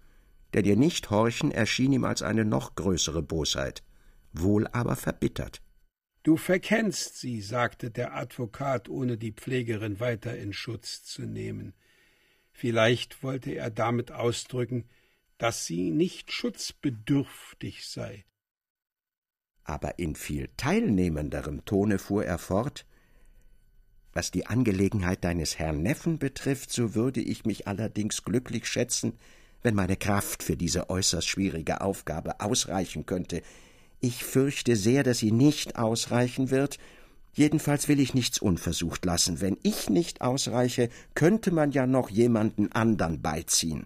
[0.55, 3.83] denn ihr Nichthorchen erschien ihm als eine noch größere Bosheit,
[4.33, 5.61] wohl aber verbittert.
[6.23, 11.75] Du verkennst sie, sagte der Advokat, ohne die Pflegerin weiter in Schutz zu nehmen.
[12.53, 14.89] Vielleicht wollte er damit ausdrücken,
[15.39, 18.25] dass sie nicht schutzbedürftig sei.
[19.65, 22.87] Aber in viel teilnehmenderem Tone fuhr er fort
[24.13, 29.19] Was die Angelegenheit deines Herrn Neffen betrifft, so würde ich mich allerdings glücklich schätzen,
[29.63, 33.43] wenn meine Kraft für diese äußerst schwierige Aufgabe ausreichen könnte.
[34.01, 36.79] Ich fürchte sehr, dass sie nicht ausreichen wird,
[37.37, 39.43] Jedenfalls will ich nichts unversucht lassen.
[39.43, 43.85] Wenn ich nicht ausreiche, könnte man ja noch jemanden andern beiziehen.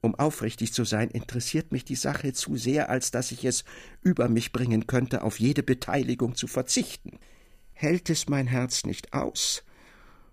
[0.00, 3.64] Um aufrichtig zu sein, interessiert mich die Sache zu sehr, als dass ich es
[4.02, 7.18] über mich bringen könnte, auf jede Beteiligung zu verzichten.
[7.72, 9.64] Hält es mein Herz nicht aus,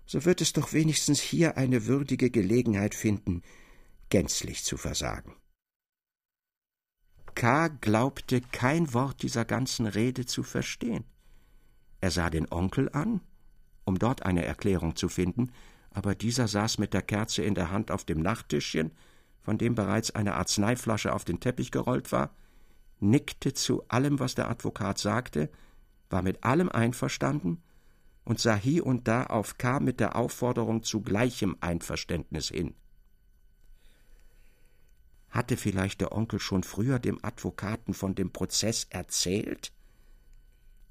[0.04, 3.42] so wird es doch wenigstens hier eine würdige Gelegenheit finden,
[4.08, 5.34] gänzlich zu versagen.
[7.34, 7.68] K.
[7.68, 11.04] glaubte kein Wort dieser ganzen Rede zu verstehen.
[12.00, 13.20] Er sah den Onkel an,
[13.84, 15.52] um dort eine Erklärung zu finden,
[15.90, 18.92] aber dieser saß mit der Kerze in der Hand auf dem Nachttischchen
[19.46, 22.34] von dem bereits eine Arzneiflasche auf den Teppich gerollt war,
[22.98, 25.48] nickte zu allem, was der Advokat sagte,
[26.10, 27.62] war mit allem einverstanden
[28.24, 29.78] und sah hie und da auf K.
[29.78, 32.74] mit der Aufforderung zu gleichem Einverständnis hin.
[35.30, 39.70] Hatte vielleicht der Onkel schon früher dem Advokaten von dem Prozess erzählt?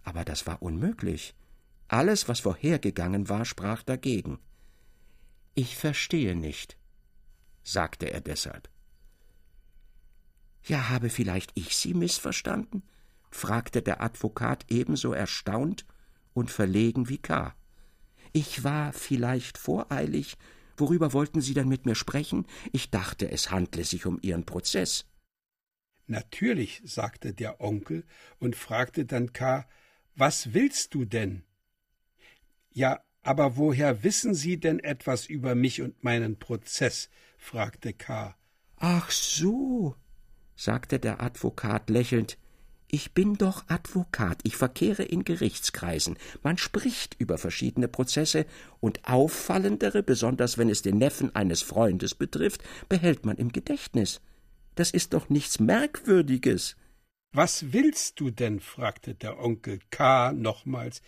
[0.04, 1.36] Aber das war unmöglich.
[1.90, 4.40] Alles, was vorhergegangen war, sprach dagegen.
[5.56, 6.78] Ich verstehe nicht,
[7.66, 8.70] sagte er deshalb.
[10.64, 12.84] Ja, habe vielleicht ich Sie missverstanden?
[13.30, 15.86] fragte der Advokat ebenso erstaunt
[16.34, 17.54] und verlegen wie K.
[18.32, 20.38] Ich war vielleicht voreilig.
[20.78, 22.46] Worüber wollten Sie denn mit mir sprechen?
[22.72, 25.06] Ich dachte, es handle sich um Ihren Prozess.
[26.08, 28.06] Natürlich, sagte der Onkel
[28.40, 29.68] und fragte dann K.
[30.16, 31.44] Was willst du denn?
[32.72, 37.10] Ja, aber woher wissen Sie denn etwas über mich und meinen Prozess?
[37.46, 38.36] Fragte K.
[38.78, 39.96] Ach so,
[40.56, 42.38] sagte der Advokat lächelnd.
[42.88, 46.18] Ich bin doch Advokat, ich verkehre in Gerichtskreisen.
[46.44, 48.46] Man spricht über verschiedene Prozesse,
[48.80, 54.22] und auffallendere, besonders wenn es den Neffen eines Freundes betrifft, behält man im Gedächtnis.
[54.76, 56.76] Das ist doch nichts Merkwürdiges.
[57.32, 58.60] Was willst du denn?
[58.60, 60.32] fragte der Onkel K.
[60.32, 61.02] nochmals.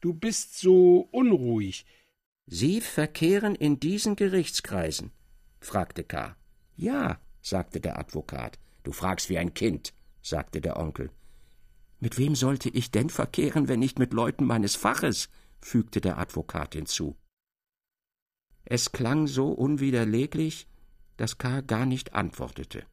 [0.00, 1.84] Du bist so unruhig.
[2.46, 5.12] Sie verkehren in diesen Gerichtskreisen?
[5.66, 6.36] Fragte K.
[6.76, 8.58] Ja, sagte der Advokat.
[8.82, 11.10] Du fragst wie ein Kind, sagte der Onkel.
[12.00, 15.28] Mit wem sollte ich denn verkehren, wenn nicht mit Leuten meines Faches?
[15.60, 17.16] fügte der Advokat hinzu.
[18.64, 20.66] Es klang so unwiderleglich,
[21.16, 21.60] dass K.
[21.62, 22.84] gar nicht antwortete.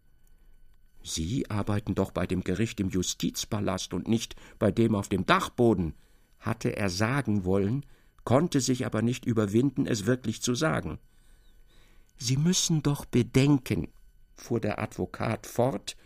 [1.03, 5.95] Sie arbeiten doch bei dem Gericht im Justizpalast und nicht bei dem auf dem Dachboden,
[6.39, 7.85] hatte er sagen wollen,
[8.23, 10.99] konnte sich aber nicht überwinden, es wirklich zu sagen.
[12.23, 13.87] Sie müssen doch bedenken,
[14.35, 15.97] fuhr der Advokat fort,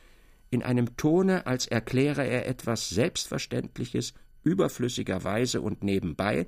[0.49, 6.47] in einem Tone, als erkläre er etwas Selbstverständliches überflüssigerweise und nebenbei,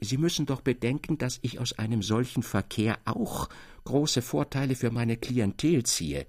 [0.00, 3.50] Sie müssen doch bedenken, dass ich aus einem solchen Verkehr auch
[3.84, 6.26] große Vorteile für meine Klientel ziehe,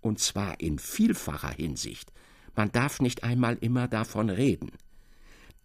[0.00, 2.12] und zwar in vielfacher Hinsicht.
[2.54, 4.70] Man darf nicht einmal immer davon reden.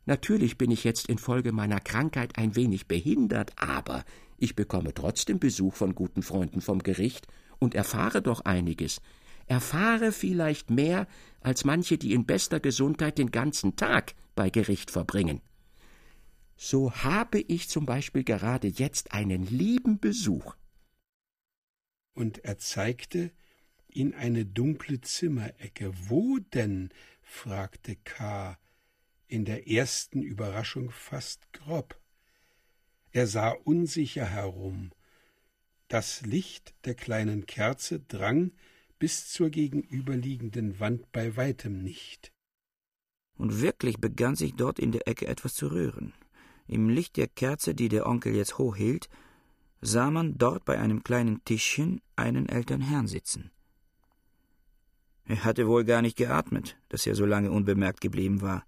[0.05, 4.03] Natürlich bin ich jetzt infolge meiner Krankheit ein wenig behindert, aber
[4.43, 7.27] ich bekomme trotzdem Besuch von guten Freunden vom Gericht
[7.59, 9.01] und erfahre doch einiges.
[9.45, 11.07] Erfahre vielleicht mehr
[11.39, 15.41] als manche, die in bester Gesundheit den ganzen Tag bei Gericht verbringen.
[16.57, 20.55] So habe ich zum Beispiel gerade jetzt einen lieben Besuch.
[22.13, 23.31] Und er zeigte
[23.87, 25.93] in eine dunkle Zimmerecke.
[26.09, 26.89] Wo denn?
[27.21, 28.57] fragte K
[29.27, 31.97] in der ersten Überraschung fast grob.
[33.13, 34.91] Er sah unsicher herum.
[35.87, 38.51] Das Licht der kleinen Kerze drang
[38.97, 42.31] bis zur gegenüberliegenden Wand bei weitem nicht.
[43.37, 46.13] Und wirklich begann sich dort in der Ecke etwas zu rühren.
[46.67, 49.09] Im Licht der Kerze, die der Onkel jetzt hochhielt,
[49.79, 53.51] sah man dort bei einem kleinen Tischchen einen älteren Herrn sitzen.
[55.25, 58.65] Er hatte wohl gar nicht geatmet, dass er so lange unbemerkt geblieben war.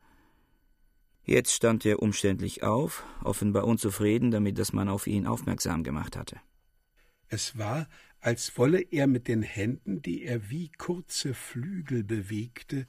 [1.28, 6.40] Jetzt stand er umständlich auf, offenbar unzufrieden damit, dass man auf ihn aufmerksam gemacht hatte.
[7.30, 12.86] Es war, als wolle er mit den Händen, die er wie kurze Flügel bewegte,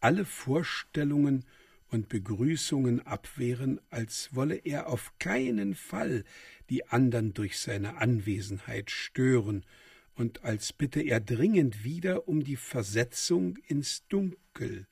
[0.00, 1.44] alle Vorstellungen
[1.88, 6.24] und Begrüßungen abwehren, als wolle er auf keinen Fall
[6.70, 9.66] die andern durch seine Anwesenheit stören,
[10.14, 14.86] und als bitte er dringend wieder um die Versetzung ins Dunkel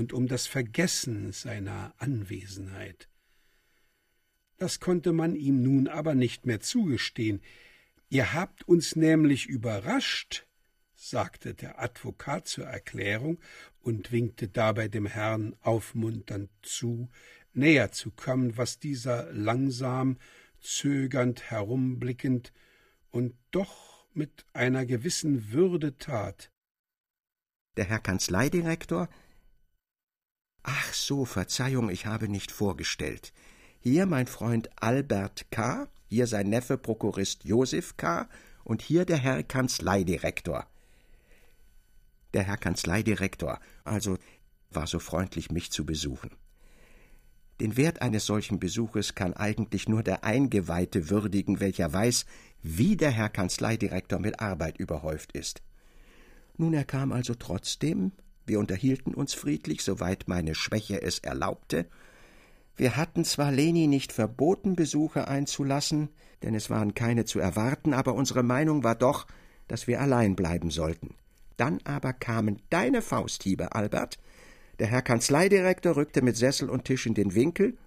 [0.00, 3.10] und um das Vergessen seiner Anwesenheit.
[4.56, 7.42] Das konnte man ihm nun aber nicht mehr zugestehen.
[8.08, 10.46] Ihr habt uns nämlich überrascht,
[10.94, 13.40] sagte der Advokat zur Erklärung
[13.82, 17.10] und winkte dabei dem Herrn aufmunternd zu,
[17.52, 20.16] näher zu kommen, was dieser langsam,
[20.60, 22.54] zögernd herumblickend
[23.10, 26.50] und doch mit einer gewissen Würde tat.
[27.76, 29.10] Der Herr Kanzleidirektor
[30.62, 33.32] Ach so, Verzeihung, ich habe nicht vorgestellt.
[33.80, 38.28] Hier mein Freund Albert K., hier sein Neffe Prokurist Josef K.
[38.64, 40.66] und hier der Herr Kanzleidirektor.
[42.34, 44.18] Der Herr Kanzleidirektor, also,
[44.70, 46.30] war so freundlich, mich zu besuchen.
[47.60, 52.24] Den Wert eines solchen Besuches kann eigentlich nur der Eingeweihte würdigen, welcher weiß,
[52.62, 55.62] wie der Herr Kanzleidirektor mit Arbeit überhäuft ist.
[56.56, 58.12] Nun, er kam also trotzdem,
[58.50, 61.86] wir unterhielten uns friedlich, soweit meine Schwäche es erlaubte.
[62.76, 66.08] Wir hatten zwar Leni nicht verboten, Besuche einzulassen,
[66.42, 69.28] denn es waren keine zu erwarten, aber unsere Meinung war doch,
[69.68, 71.14] dass wir allein bleiben sollten.
[71.56, 74.18] Dann aber kamen deine Fausthiebe, Albert.
[74.80, 77.78] Der Herr Kanzleidirektor rückte mit Sessel und Tisch in den Winkel.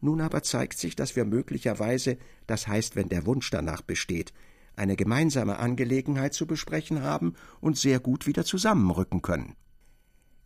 [0.00, 4.32] Nun aber zeigt sich, dass wir möglicherweise, das heißt, wenn der Wunsch danach besteht,
[4.76, 9.56] eine gemeinsame Angelegenheit zu besprechen haben und sehr gut wieder zusammenrücken können.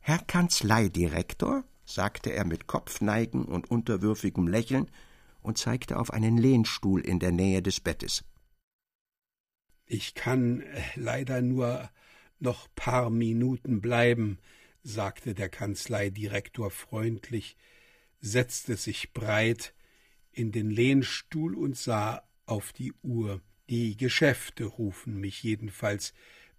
[0.05, 4.90] Herr Kanzleidirektor, sagte er mit Kopfneigen und unterwürfigem Lächeln
[5.42, 8.24] und zeigte auf einen Lehnstuhl in der Nähe des Bettes.
[9.86, 11.88] Ich kann äh, leider nur
[12.40, 14.40] noch paar Minuten bleiben,
[14.82, 17.57] sagte der Kanzleidirektor freundlich,
[18.18, 19.72] setzte sich breit
[20.32, 23.40] in den Lehnstuhl und sah auf die Uhr.
[23.70, 26.12] Die Geschäfte rufen mich jedenfalls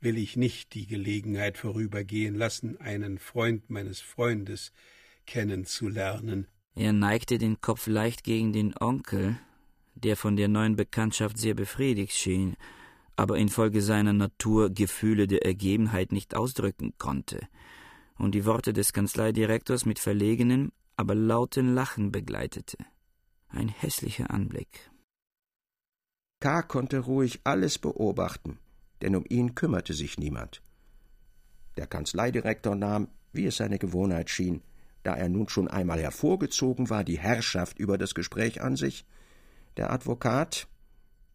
[0.04, 4.72] will ich nicht die Gelegenheit vorübergehen lassen, einen Freund meines Freundes
[5.26, 6.48] kennenzulernen.
[6.76, 9.38] Er neigte den Kopf leicht gegen den Onkel,
[9.96, 12.56] der von der neuen Bekanntschaft sehr befriedigt schien,
[13.16, 17.48] aber infolge seiner Natur Gefühle der Ergebenheit nicht ausdrücken konnte,
[18.18, 22.78] und die Worte des Kanzleidirektors mit verlegenem, aber lauten Lachen begleitete.
[23.50, 24.90] Ein hässlicher Anblick.
[26.40, 26.64] K.
[26.64, 28.58] konnte ruhig alles beobachten,
[29.04, 30.64] denn um ihn kümmerte sich niemand.
[31.78, 34.62] Der Kanzleidirektor nahm, wie es seine Gewohnheit schien,
[35.04, 39.06] da er nun schon einmal hervorgezogen war, die Herrschaft über das Gespräch an sich.
[39.76, 40.68] Der Advokat,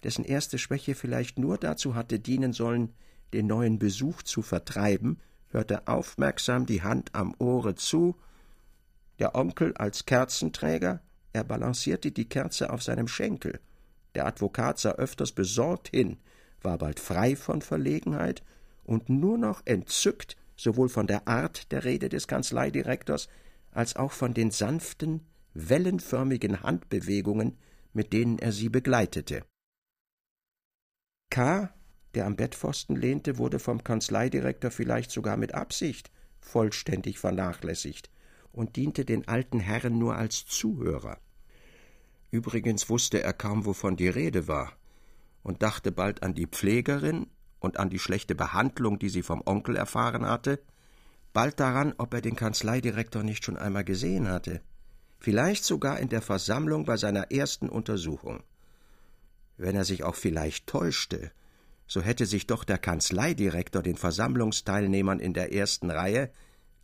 [0.03, 2.95] dessen erste Schwäche vielleicht nur dazu hatte dienen sollen,
[3.35, 5.19] den neuen Besuch zu vertreiben,
[5.51, 8.17] hörte aufmerksam die Hand am Ohre zu.
[9.19, 11.03] Der Onkel als Kerzenträger,
[11.35, 13.61] er balancierte die Kerze auf seinem Schenkel.
[14.15, 16.17] Der Advokat sah öfters besorgt hin,
[16.63, 18.43] war bald frei von Verlegenheit
[18.85, 23.29] und nur noch entzückt sowohl von der Art der Rede des Kanzleidirektors
[23.71, 25.21] als auch von den sanften,
[25.55, 27.57] wellenförmigen Handbewegungen,
[27.93, 29.45] mit denen er sie begleitete.
[31.31, 31.73] K.,
[32.15, 38.11] der am Bettpfosten lehnte, wurde vom Kanzleidirektor vielleicht sogar mit Absicht vollständig vernachlässigt
[38.51, 41.19] und diente den alten Herren nur als Zuhörer.
[42.31, 44.79] Übrigens wusste er kaum, wovon die Rede war
[45.49, 47.27] und dachte bald an die Pflegerin
[47.59, 50.61] und an die schlechte Behandlung, die sie vom Onkel erfahren hatte,
[51.33, 54.61] bald daran, ob er den Kanzleidirektor nicht schon einmal gesehen hatte,
[55.19, 58.43] vielleicht sogar in der Versammlung bei seiner ersten Untersuchung.
[59.57, 61.33] Wenn er sich auch vielleicht täuschte,
[61.87, 66.31] so hätte sich doch der Kanzleidirektor den Versammlungsteilnehmern in der ersten Reihe,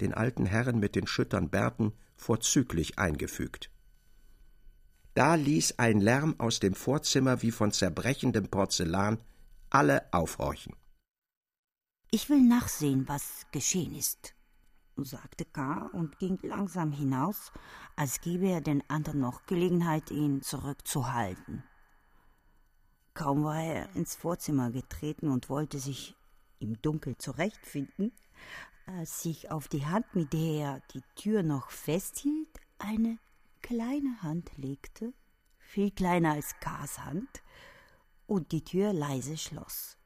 [0.01, 3.71] den alten Herren mit den schüttern Bärten, vorzüglich eingefügt.
[5.15, 9.19] Da ließ ein Lärm aus dem Vorzimmer wie von zerbrechendem Porzellan
[9.71, 10.75] alle aufhorchen.
[12.11, 14.35] Ich will nachsehen, was geschehen ist,
[14.97, 15.89] sagte K.
[15.93, 17.53] und ging langsam hinaus,
[17.97, 21.63] als gebe er den anderen noch Gelegenheit, ihn zurückzuhalten.
[23.15, 26.17] Kaum war er ins Vorzimmer getreten und wollte sich
[26.59, 28.13] im Dunkel zurechtfinden,
[28.87, 32.49] als sich auf die Hand, mit der er die Tür noch festhielt,
[32.79, 33.19] eine
[33.65, 35.15] kleine Hand legte,
[35.57, 37.43] viel kleiner als Ks Hand,
[38.27, 39.97] und die Tür leise schloss.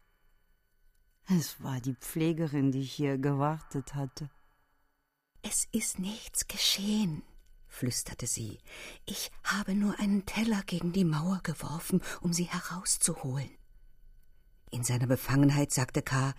[1.26, 4.30] Es war die Pflegerin, die hier gewartet hatte.
[5.42, 7.24] Es ist nichts geschehen,
[7.66, 8.60] flüsterte sie.
[9.06, 13.50] Ich habe nur einen Teller gegen die Mauer geworfen, um sie herauszuholen.
[14.70, 16.32] In seiner Befangenheit sagte K.,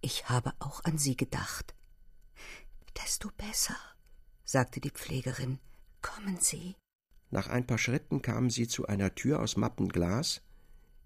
[0.00, 1.74] ich habe auch an Sie gedacht.
[2.96, 3.76] Desto besser,
[4.44, 5.58] sagte die Pflegerin.
[6.02, 6.76] Kommen Sie.
[7.30, 10.42] Nach ein paar Schritten kamen sie zu einer Tür aus Mappenglas,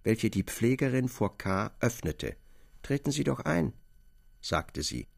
[0.02, 1.74] welche die Pflegerin vor K.
[1.80, 2.36] öffnete.
[2.82, 3.72] Treten Sie doch ein,
[4.40, 5.08] sagte sie.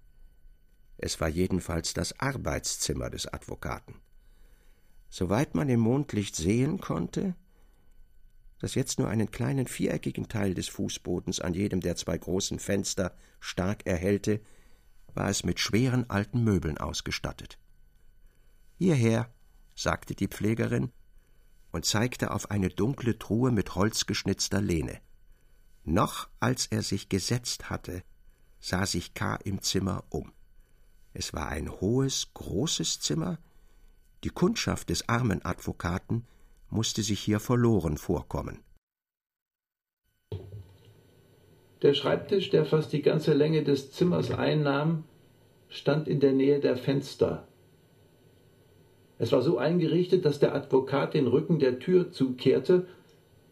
[0.99, 3.97] Es war jedenfalls das Arbeitszimmer des Advokaten.
[5.09, 7.35] Soweit man im Mondlicht sehen konnte,
[8.61, 13.17] das jetzt nur einen kleinen viereckigen Teil des Fußbodens an jedem der zwei großen Fenster
[13.41, 14.41] stark erhellte,
[15.15, 17.59] war es mit schweren alten Möbeln ausgestattet.
[18.79, 19.33] Hierher,
[19.75, 20.93] sagte die Pflegerin
[21.73, 25.01] und zeigte auf eine dunkle Truhe mit holzgeschnitzter Lehne.
[25.85, 28.03] Noch als er sich gesetzt hatte,
[28.61, 29.37] sah sich K.
[29.37, 30.33] im Zimmer um.
[31.15, 33.39] Es war ein hohes, großes Zimmer.
[34.25, 36.27] Die Kundschaft des armen Advokaten
[36.71, 38.63] musste sich hier verloren vorkommen.
[41.83, 45.05] Der Schreibtisch, der fast die ganze Länge des Zimmers einnahm,
[45.69, 47.49] stand in der Nähe der Fenster.
[49.23, 52.89] Es war so eingerichtet, dass der Advokat den Rücken der Tür zukehrte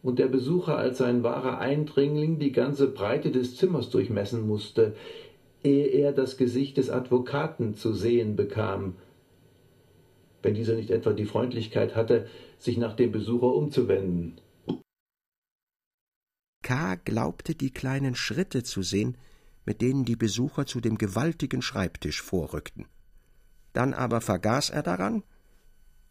[0.02, 4.96] und der Besucher als ein wahrer Eindringling die ganze Breite des Zimmers durchmessen musste,
[5.62, 8.96] ehe er das Gesicht des Advokaten zu sehen bekam,
[10.42, 12.26] wenn dieser nicht etwa die Freundlichkeit hatte,
[12.58, 14.40] sich nach dem Besucher umzuwenden.
[16.64, 16.96] K.
[16.96, 19.16] glaubte die kleinen Schritte zu sehen,
[19.64, 22.86] mit denen die Besucher zu dem gewaltigen Schreibtisch vorrückten.
[23.72, 25.22] Dann aber vergaß er daran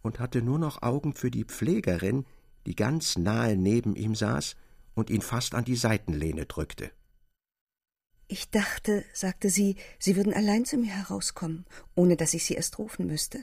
[0.01, 2.25] und hatte nur noch Augen für die Pflegerin,
[2.65, 4.55] die ganz nahe neben ihm saß
[4.95, 6.91] und ihn fast an die Seitenlehne drückte.
[8.27, 12.77] Ich dachte, sagte sie, Sie würden allein zu mir herauskommen, ohne dass ich Sie erst
[12.77, 13.39] rufen müsste.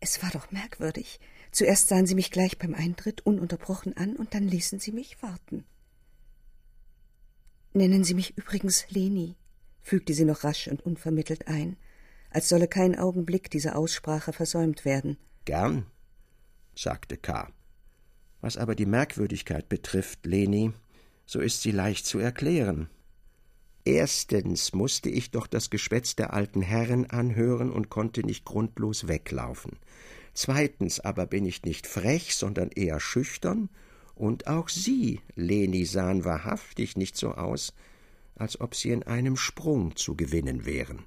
[0.00, 1.20] Es war doch merkwürdig.
[1.52, 5.64] Zuerst sahen Sie mich gleich beim Eintritt ununterbrochen an und dann ließen Sie mich warten.
[7.74, 9.36] Nennen Sie mich übrigens Leni,
[9.82, 11.76] fügte sie noch rasch und unvermittelt ein,
[12.30, 15.18] als solle kein Augenblick dieser Aussprache versäumt werden.
[15.44, 15.86] Gern,
[16.74, 17.50] sagte K.
[18.40, 20.72] Was aber die Merkwürdigkeit betrifft, Leni,
[21.26, 22.88] so ist sie leicht zu erklären.
[23.84, 29.78] Erstens musste ich doch das Geschwätz der alten Herren anhören und konnte nicht grundlos weglaufen.
[30.34, 33.68] Zweitens aber bin ich nicht frech, sondern eher schüchtern,
[34.14, 37.72] und auch Sie, Leni, sahen wahrhaftig nicht so aus,
[38.34, 41.04] als ob Sie in einem Sprung zu gewinnen wären.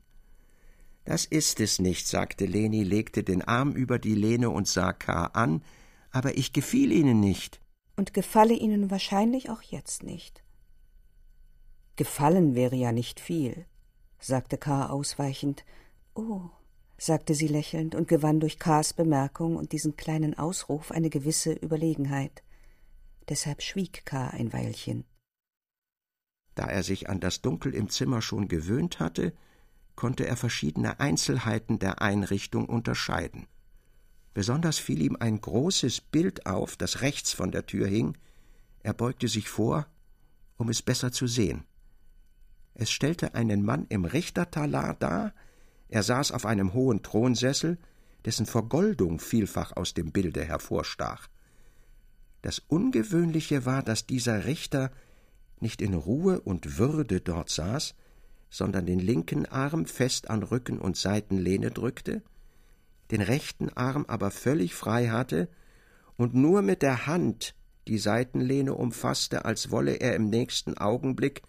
[1.06, 5.28] Das ist es nicht, sagte Leni, legte den Arm über die Lehne und sah K.
[5.28, 5.64] an,
[6.12, 7.62] aber ich gefiel Ihnen nicht.
[7.96, 10.44] Und gefalle Ihnen wahrscheinlich auch jetzt nicht.
[11.96, 13.66] Gefallen wäre ja nicht viel,
[14.20, 14.88] sagte K.
[14.88, 15.64] ausweichend.
[16.16, 16.42] Oh,
[16.98, 22.44] sagte sie lächelnd und gewann durch K.s Bemerkung und diesen kleinen Ausruf eine gewisse Überlegenheit.
[23.30, 24.30] Deshalb schwieg K.
[24.30, 25.06] ein Weilchen.
[26.56, 29.34] Da er sich an das Dunkel im Zimmer schon gewöhnt hatte,
[29.96, 33.48] konnte er verschiedene Einzelheiten der Einrichtung unterscheiden.
[34.34, 38.18] Besonders fiel ihm ein großes Bild auf, das rechts von der Tür hing.
[38.84, 39.88] Er beugte sich vor,
[40.58, 41.64] um es besser zu sehen.
[42.74, 45.34] Es stellte einen Mann im Richtertalar dar,
[45.88, 47.78] er saß auf einem hohen Thronsessel,
[48.26, 51.30] dessen Vergoldung vielfach aus dem Bilde hervorstach.
[52.42, 54.92] Das Ungewöhnliche war, dass dieser Richter
[55.62, 57.96] nicht in Ruhe und Würde dort saß,
[58.56, 62.22] sondern den linken Arm fest an Rücken und Seitenlehne drückte,
[63.12, 65.50] den rechten Arm aber völlig frei hatte
[66.16, 67.54] und nur mit der Hand
[67.90, 71.42] die Seitenlehne umfasste, als wolle er im nächsten Augenblick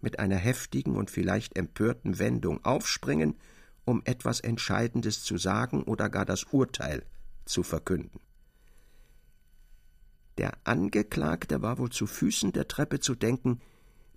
[0.00, 3.36] mit einer heftigen und vielleicht empörten Wendung aufspringen,
[3.84, 7.04] um etwas Entscheidendes zu sagen oder gar das Urteil
[7.44, 8.20] zu verkünden.
[10.38, 13.60] Der Angeklagte war wohl zu Füßen der Treppe zu denken,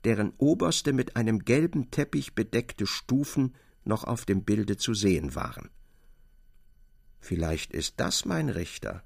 [0.04, 5.70] deren oberste mit einem gelben Teppich bedeckte Stufen noch auf dem Bilde zu sehen waren.
[7.20, 9.04] Vielleicht ist das mein Richter,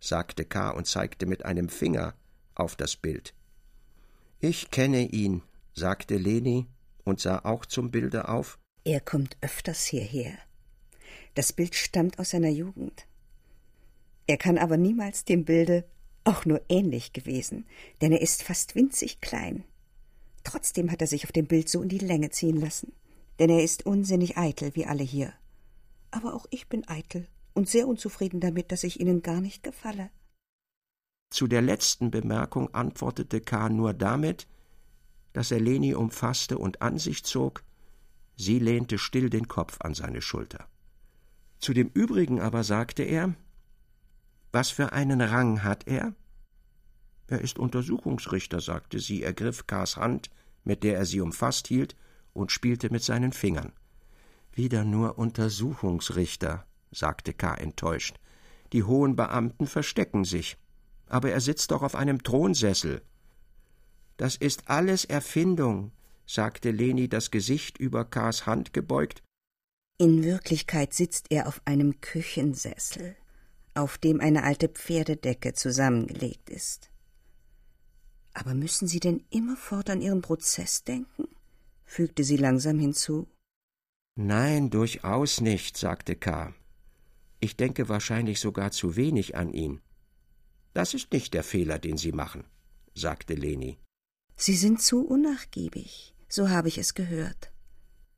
[0.00, 0.70] sagte K.
[0.70, 2.14] und zeigte mit einem Finger
[2.54, 3.34] auf das Bild.
[4.38, 5.42] Ich kenne ihn,
[5.74, 6.66] sagte Leni
[7.04, 8.58] und sah auch zum Bilde auf.
[8.84, 10.32] Er kommt öfters hierher.
[11.34, 13.06] Das Bild stammt aus seiner Jugend.
[14.26, 15.84] Er kann aber niemals dem Bilde
[16.24, 17.66] auch nur ähnlich gewesen,
[18.00, 19.64] denn er ist fast winzig klein.
[20.50, 22.92] Trotzdem hat er sich auf dem Bild so in die Länge ziehen lassen,
[23.38, 25.32] denn er ist unsinnig eitel wie alle hier.
[26.10, 30.10] Aber auch ich bin eitel und sehr unzufrieden damit, dass ich Ihnen gar nicht gefalle.
[31.30, 33.68] Zu der letzten Bemerkung antwortete K.
[33.68, 34.48] nur damit,
[35.32, 37.62] dass er Leni umfasste und an sich zog,
[38.36, 40.66] sie lehnte still den Kopf an seine Schulter.
[41.60, 43.36] Zu dem übrigen aber sagte er
[44.50, 46.12] Was für einen Rang hat er?
[47.28, 50.28] Er ist Untersuchungsrichter, sagte sie, ergriff K.s Hand
[50.64, 51.96] mit der er sie umfasst hielt,
[52.32, 53.72] und spielte mit seinen Fingern.
[54.52, 57.54] Wieder nur Untersuchungsrichter, sagte K.
[57.54, 58.16] enttäuscht.
[58.72, 60.56] Die hohen Beamten verstecken sich.
[61.06, 63.02] Aber er sitzt doch auf einem Thronsessel.
[64.16, 65.92] Das ist alles Erfindung,
[66.26, 69.22] sagte Leni, das Gesicht über K.s Hand gebeugt.
[69.98, 73.16] In Wirklichkeit sitzt er auf einem Küchensessel,
[73.74, 76.90] auf dem eine alte Pferdedecke zusammengelegt ist.
[78.32, 81.28] Aber müssen Sie denn immerfort an Ihren Prozess denken?
[81.90, 83.26] fügte sie langsam hinzu.
[84.14, 86.54] Nein, durchaus nicht, sagte K.
[87.40, 89.80] Ich denke wahrscheinlich sogar zu wenig an ihn.
[90.72, 92.44] Das ist nicht der Fehler, den Sie machen,
[92.94, 93.78] sagte Leni.
[94.36, 97.52] Sie sind zu unnachgiebig, so habe ich es gehört.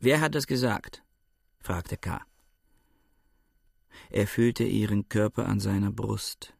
[0.00, 1.02] Wer hat das gesagt?
[1.60, 2.20] fragte K.
[4.10, 6.54] Er fühlte ihren Körper an seiner Brust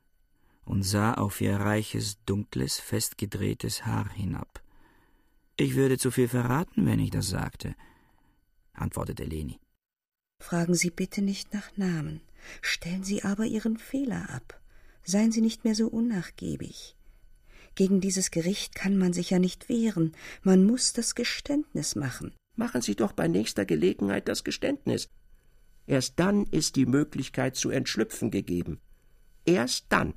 [0.64, 4.62] und sah auf ihr reiches, dunkles, festgedrehtes Haar hinab.
[5.56, 7.74] Ich würde zu viel verraten, wenn ich das sagte,
[8.72, 9.60] antwortete Leni.
[10.40, 12.20] Fragen Sie bitte nicht nach Namen,
[12.62, 14.60] stellen Sie aber Ihren Fehler ab.
[15.04, 16.96] Seien Sie nicht mehr so unnachgiebig.
[17.74, 22.34] Gegen dieses Gericht kann man sich ja nicht wehren, man muss das Geständnis machen.
[22.54, 25.08] Machen Sie doch bei nächster Gelegenheit das Geständnis.
[25.86, 28.80] Erst dann ist die Möglichkeit zu entschlüpfen gegeben.
[29.44, 30.14] Erst dann.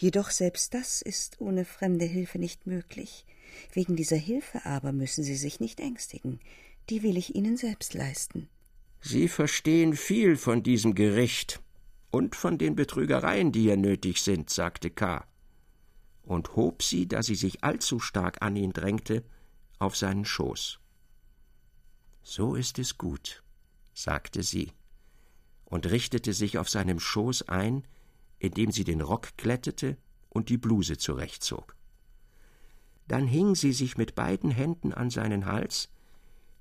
[0.00, 3.26] Jedoch selbst das ist ohne fremde Hilfe nicht möglich.
[3.74, 6.40] Wegen dieser Hilfe aber müssen Sie sich nicht ängstigen.
[6.88, 8.48] Die will ich Ihnen selbst leisten.
[9.02, 11.60] Sie verstehen viel von diesem Gericht
[12.10, 15.26] und von den Betrügereien, die hier nötig sind, sagte K.
[16.22, 19.22] und hob sie, da sie sich allzu stark an ihn drängte,
[19.78, 20.80] auf seinen Schoß.
[22.22, 23.42] So ist es gut,
[23.92, 24.72] sagte sie
[25.66, 27.84] und richtete sich auf seinem Schoß ein,
[28.40, 29.96] indem sie den Rock glättete
[30.28, 31.76] und die Bluse zurechtzog.
[33.06, 35.90] Dann hing sie sich mit beiden Händen an seinen Hals,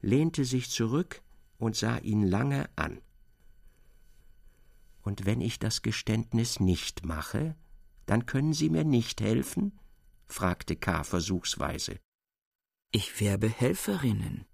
[0.01, 1.21] lehnte sich zurück
[1.57, 3.01] und sah ihn lange an.
[5.01, 7.55] Und wenn ich das Geständnis nicht mache,
[8.05, 9.79] dann können Sie mir nicht helfen?
[10.25, 11.03] fragte K.
[11.03, 11.99] versuchsweise.
[12.91, 14.45] Ich werbe Helferinnen,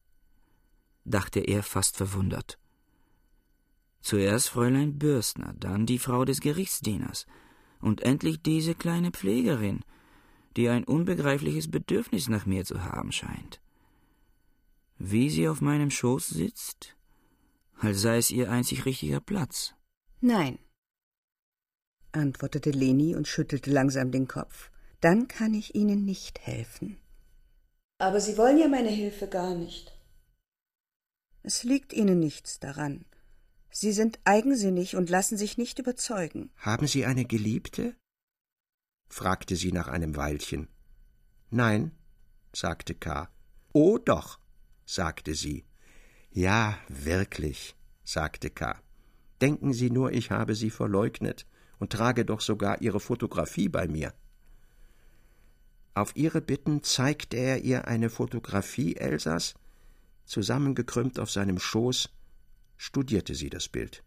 [1.06, 2.60] dachte er fast verwundert.
[4.06, 7.26] Zuerst Fräulein Bürstner, dann die Frau des Gerichtsdieners
[7.82, 9.80] und endlich diese kleine Pflegerin,
[10.56, 13.60] die ein unbegreifliches Bedürfnis nach mir zu haben scheint.
[15.00, 16.96] Wie sie auf meinem Schoß sitzt,
[17.80, 19.74] als sei es ihr einzig richtiger Platz.
[20.22, 20.60] Nein,
[22.12, 24.70] antwortete Leni und schüttelte langsam den Kopf.
[25.02, 27.00] Dann kann ich Ihnen nicht helfen.
[27.98, 29.98] Aber Sie wollen ja meine Hilfe gar nicht.
[31.42, 33.06] Es liegt Ihnen nichts daran.
[33.78, 36.50] Sie sind eigensinnig und lassen sich nicht überzeugen.
[36.56, 37.94] Haben Sie eine Geliebte?
[39.10, 40.70] fragte sie nach einem Weilchen.
[41.50, 41.92] Nein,
[42.54, 43.28] sagte K.
[43.74, 44.40] Oh doch,
[44.86, 45.66] sagte sie.
[46.32, 48.82] Ja, wirklich, sagte K.
[49.42, 51.46] Denken Sie nur, ich habe Sie verleugnet
[51.78, 54.14] und trage doch sogar Ihre Fotografie bei mir.
[55.96, 59.54] Auf ihre Bitten zeigte er ihr eine Fotografie Elsas,
[60.24, 62.10] zusammengekrümmt auf seinem Schoß,
[62.78, 64.04] studierte sie das Bild.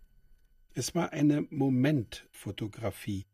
[0.75, 3.27] Es war eine Momentfotografie,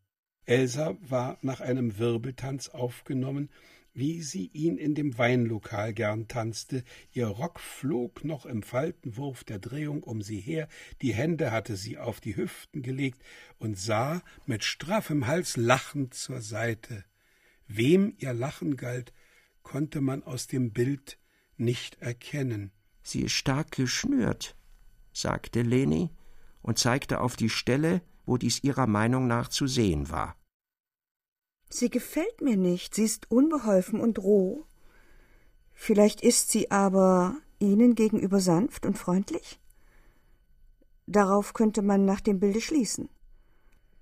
[0.47, 3.49] Elsa war nach einem Wirbeltanz aufgenommen,
[3.95, 6.83] wie sie ihn in dem Weinlokal gern tanzte,
[7.13, 10.69] ihr Rock flog noch im Faltenwurf der Drehung um sie her,
[11.01, 13.23] die Hände hatte sie auf die Hüften gelegt
[13.59, 17.05] und sah mit straffem Hals lachend zur Seite.
[17.69, 19.13] Wem ihr Lachen galt,
[19.63, 21.19] konnte man aus dem Bild
[21.57, 22.73] nicht erkennen.
[23.03, 24.57] Sie ist stark geschnürt,
[25.15, 26.11] sagte Leni
[26.61, 30.37] und zeigte auf die Stelle, wo dies ihrer Meinung nach zu sehen war.
[31.71, 34.67] Sie gefällt mir nicht, sie ist unbeholfen und roh.
[35.73, 39.61] Vielleicht ist sie aber Ihnen gegenüber sanft und freundlich?
[41.07, 43.09] Darauf könnte man nach dem Bilde schließen.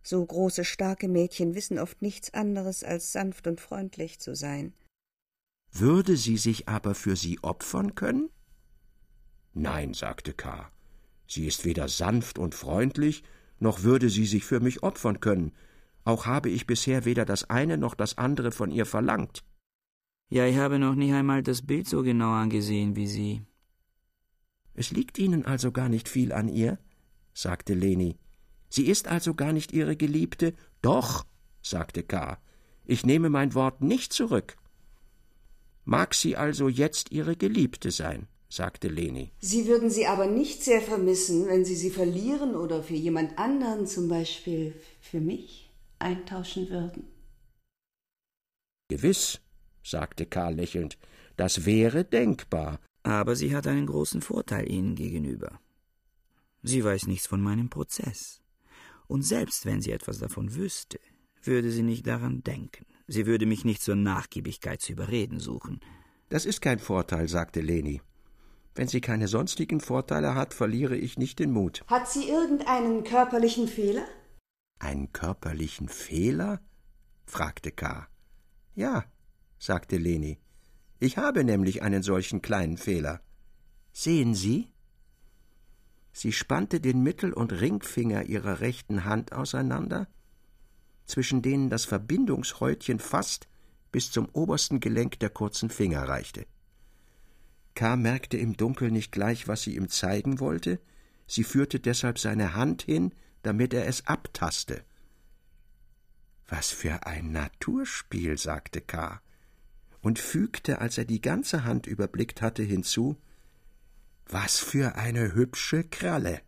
[0.03, 4.75] So große, starke Mädchen wissen oft nichts anderes, als sanft und freundlich zu sein.
[5.71, 8.31] Würde sie sich aber für Sie opfern können?
[9.55, 10.71] Nein, sagte K.
[11.27, 13.23] Sie ist weder sanft und freundlich,
[13.59, 15.53] noch würde sie sich für mich opfern können.
[16.05, 19.45] Auch habe ich bisher weder das eine noch das andere von ihr verlangt.
[20.29, 23.43] Ja, ich habe noch nicht einmal das Bild so genau angesehen wie Sie.
[24.75, 26.79] Es liegt Ihnen also gar nicht viel an ihr?
[27.35, 28.17] sagte Leni.
[28.69, 30.55] Sie ist also gar nicht Ihre Geliebte?
[30.81, 31.27] Doch,
[31.61, 32.39] sagte K.
[32.85, 34.57] Ich nehme mein Wort nicht zurück.
[35.85, 38.29] Mag sie also jetzt Ihre Geliebte sein?
[38.53, 39.33] Sagte Leni.
[39.41, 43.87] Sie würden sie aber nicht sehr vermissen, wenn Sie sie verlieren oder für jemand anderen,
[43.87, 47.05] zum Beispiel für mich, eintauschen würden.
[48.89, 49.41] Gewiss,
[49.83, 50.99] sagte Karl lächelnd,
[51.37, 52.79] Das wäre denkbar.
[53.05, 55.59] Aber sie hat einen großen Vorteil Ihnen gegenüber.
[56.63, 58.43] Sie weiß nichts von meinem Prozess.
[59.09, 61.01] Und selbst wenn sie etwas davon wüsste,
[61.43, 62.85] würde sie nicht daran denken.
[63.09, 65.81] Sie würde mich nicht zur Nachgiebigkeit zu überreden suchen.
[66.29, 68.01] Das ist kein Vorteil, sagte Leni.
[68.75, 71.85] Wenn sie keine sonstigen Vorteile hat, verliere ich nicht den Mut.
[71.89, 74.05] Hat sie irgendeinen körperlichen Fehler?
[74.79, 76.61] Einen körperlichen Fehler?
[77.27, 78.09] fragte K.
[78.75, 79.05] Ja,
[79.59, 80.39] sagte Leni.
[80.99, 83.21] Ich habe nämlich einen solchen kleinen Fehler.
[83.93, 84.69] Sehen Sie?
[86.13, 90.09] Sie spannte den Mittel- und Ringfinger ihrer rechten Hand auseinander,
[91.07, 93.49] zwischen denen das Verbindungshäutchen fast
[93.91, 96.47] bis zum obersten Gelenk der kurzen Finger reichte.
[97.75, 97.97] K.
[97.97, 100.81] merkte im Dunkeln nicht gleich, was sie ihm zeigen wollte,
[101.27, 103.13] sie führte deshalb seine Hand hin,
[103.43, 104.85] damit er es abtaste.
[106.49, 109.21] Was für ein Naturspiel, sagte K.
[110.01, 113.17] und fügte, als er die ganze Hand überblickt hatte, hinzu
[114.29, 116.41] Was für eine hübsche Kralle.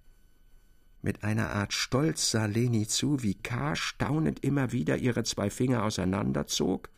[1.01, 3.77] Mit einer Art Stolz sah Leni zu, wie K.
[3.77, 6.89] staunend immer wieder ihre zwei Finger auseinanderzog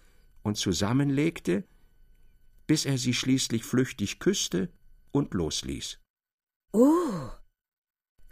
[0.43, 1.65] und zusammenlegte,
[2.67, 4.71] bis er sie schließlich flüchtig küsste
[5.13, 5.99] und losließ.
[6.73, 7.31] Oh,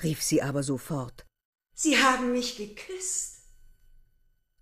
[0.03, 1.27] rief sie aber sofort.
[1.75, 3.35] Sie haben mich geküsst.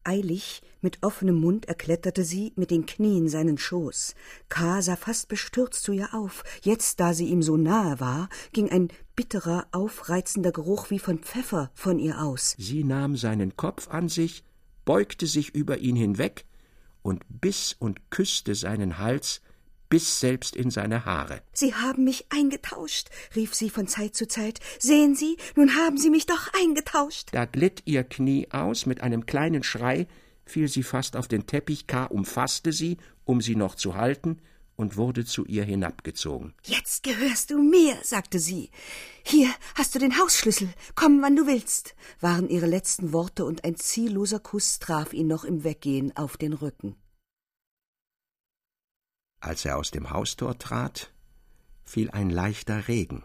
[0.05, 4.17] Eilig, mit offenem Mund erkletterte sie mit den Knien seinen Schoß.
[4.49, 4.83] K.
[4.83, 6.43] sah fast bestürzt zu ihr auf.
[6.63, 11.71] Jetzt, da sie ihm so nahe war, ging ein bitterer, aufreizender Geruch wie von Pfeffer
[11.75, 12.57] von ihr aus.
[12.59, 14.43] Sie nahm seinen Kopf an sich,
[14.85, 16.47] beugte sich über ihn hinweg
[17.03, 19.41] und biss und küsste seinen Hals,
[19.93, 21.43] bis selbst in seine Haare.
[21.53, 24.59] Sie haben mich eingetauscht, rief sie von Zeit zu Zeit.
[24.79, 27.29] Sehen Sie, nun haben Sie mich doch eingetauscht.
[27.33, 30.07] Da glitt ihr Knie aus, mit einem kleinen Schrei
[30.47, 32.07] fiel sie fast auf den Teppich, K.
[32.07, 34.39] umfasste sie, um sie noch zu halten,
[34.77, 36.55] und wurde zu ihr hinabgezogen.
[36.65, 38.71] Jetzt gehörst du mir, sagte sie.
[39.23, 40.71] Hier hast du den Hausschlüssel.
[40.95, 45.45] Komm, wann du willst, waren ihre letzten Worte, und ein zielloser Kuss traf ihn noch
[45.45, 46.97] im Weggehen auf den Rücken.
[49.43, 51.13] Als er aus dem Haustor trat,
[51.85, 53.25] fiel ein leichter Regen.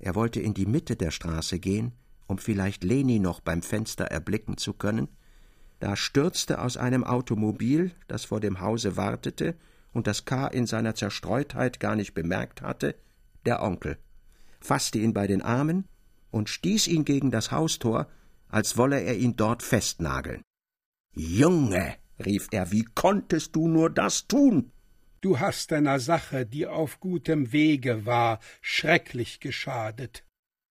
[0.00, 1.92] Er wollte in die Mitte der Straße gehen,
[2.26, 5.06] um vielleicht Leni noch beim Fenster erblicken zu können,
[5.78, 9.54] da stürzte aus einem Automobil, das vor dem Hause wartete
[9.92, 10.48] und das K.
[10.48, 12.96] in seiner Zerstreutheit gar nicht bemerkt hatte,
[13.46, 13.98] der Onkel,
[14.60, 15.84] fasste ihn bei den Armen
[16.32, 18.08] und stieß ihn gegen das Haustor,
[18.48, 20.42] als wolle er ihn dort festnageln.
[21.14, 24.72] Junge, rief er, wie konntest du nur das tun?
[25.24, 30.22] Du hast deiner Sache, die auf gutem Wege war, schrecklich geschadet.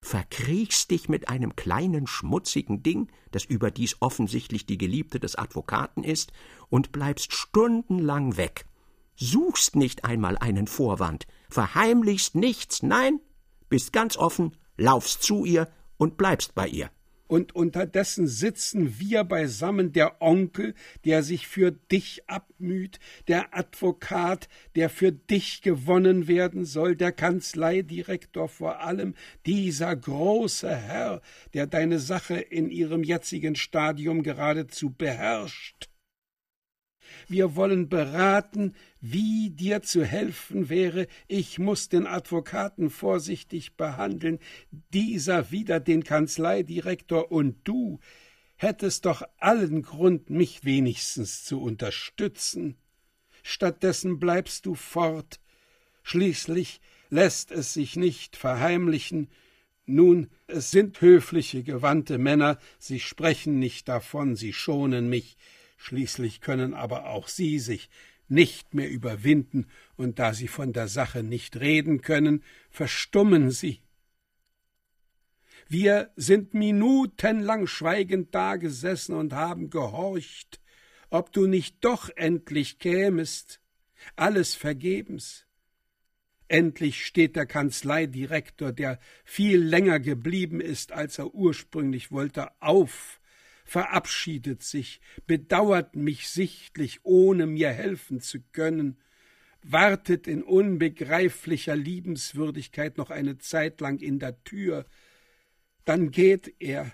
[0.05, 6.33] Verkriechst dich mit einem kleinen schmutzigen Ding, das überdies offensichtlich die Geliebte des Advokaten ist,
[6.69, 8.67] und bleibst stundenlang weg.
[9.15, 13.21] Suchst nicht einmal einen Vorwand, verheimlichst nichts, nein,
[13.69, 16.91] bist ganz offen, laufst zu ihr und bleibst bei ihr
[17.27, 20.73] und unterdessen sitzen wir beisammen der Onkel,
[21.05, 28.49] der sich für dich abmüht, der Advokat, der für dich gewonnen werden soll, der Kanzleidirektor
[28.49, 29.15] vor allem,
[29.45, 31.21] dieser große Herr,
[31.53, 35.92] der deine Sache in ihrem jetzigen Stadium geradezu beherrscht.
[37.27, 41.07] Wir wollen beraten, wie dir zu helfen wäre.
[41.27, 44.39] Ich muss den Advokaten vorsichtig behandeln,
[44.93, 47.99] dieser wieder den Kanzleidirektor und du
[48.55, 52.77] hättest doch allen Grund, mich wenigstens zu unterstützen.
[53.43, 55.39] Stattdessen bleibst du fort.
[56.03, 59.29] Schließlich lässt es sich nicht verheimlichen.
[59.85, 65.37] Nun, es sind höfliche, gewandte Männer, sie sprechen nicht davon, sie schonen mich.
[65.83, 67.89] Schließlich können aber auch Sie sich
[68.29, 69.67] nicht mehr überwinden,
[69.97, 73.81] und da Sie von der Sache nicht reden können, verstummen Sie.
[75.67, 80.61] Wir sind minutenlang schweigend dagesessen und haben gehorcht,
[81.09, 83.59] ob du nicht doch endlich kämest,
[84.15, 85.47] alles vergebens.
[86.47, 93.19] Endlich steht der Kanzleidirektor, der viel länger geblieben ist, als er ursprünglich wollte, auf
[93.73, 98.99] verabschiedet sich, bedauert mich sichtlich, ohne mir helfen zu können,
[99.63, 104.85] wartet in unbegreiflicher Liebenswürdigkeit noch eine Zeit lang in der Tür,
[105.85, 106.91] dann geht er.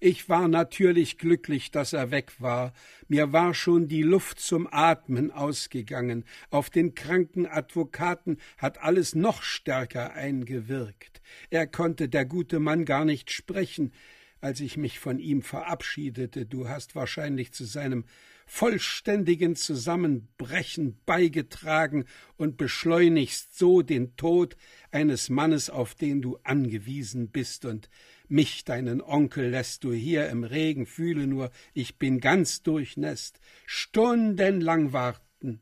[0.00, 2.72] Ich war natürlich glücklich, dass er weg war.
[3.06, 6.24] Mir war schon die Luft zum Atmen ausgegangen.
[6.50, 11.22] Auf den kranken Advokaten hat alles noch stärker eingewirkt.
[11.50, 13.92] Er konnte der gute Mann gar nicht sprechen
[14.42, 16.44] als ich mich von ihm verabschiedete.
[16.44, 18.04] Du hast wahrscheinlich zu seinem
[18.44, 22.04] vollständigen Zusammenbrechen beigetragen
[22.36, 24.56] und beschleunigst so den Tod
[24.90, 27.88] eines Mannes, auf den du angewiesen bist, und
[28.28, 34.92] mich, deinen Onkel, lässt du hier im Regen, fühle nur, ich bin ganz durchnässt, stundenlang
[34.92, 35.60] warten.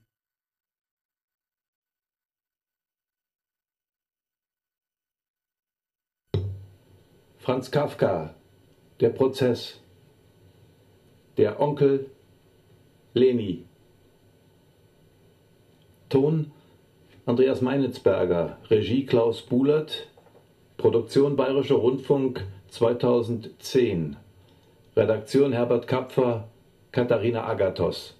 [7.39, 8.39] Franz Kafka,
[9.01, 9.81] der Prozess,
[11.37, 12.11] der Onkel
[13.15, 13.65] Leni.
[16.09, 16.53] Ton
[17.25, 20.09] Andreas Meinitzberger, Regie Klaus Bulert,
[20.77, 24.17] Produktion Bayerischer Rundfunk 2010.
[24.97, 26.49] Redaktion Herbert Kapfer,
[26.93, 28.15] Katharina Agathos.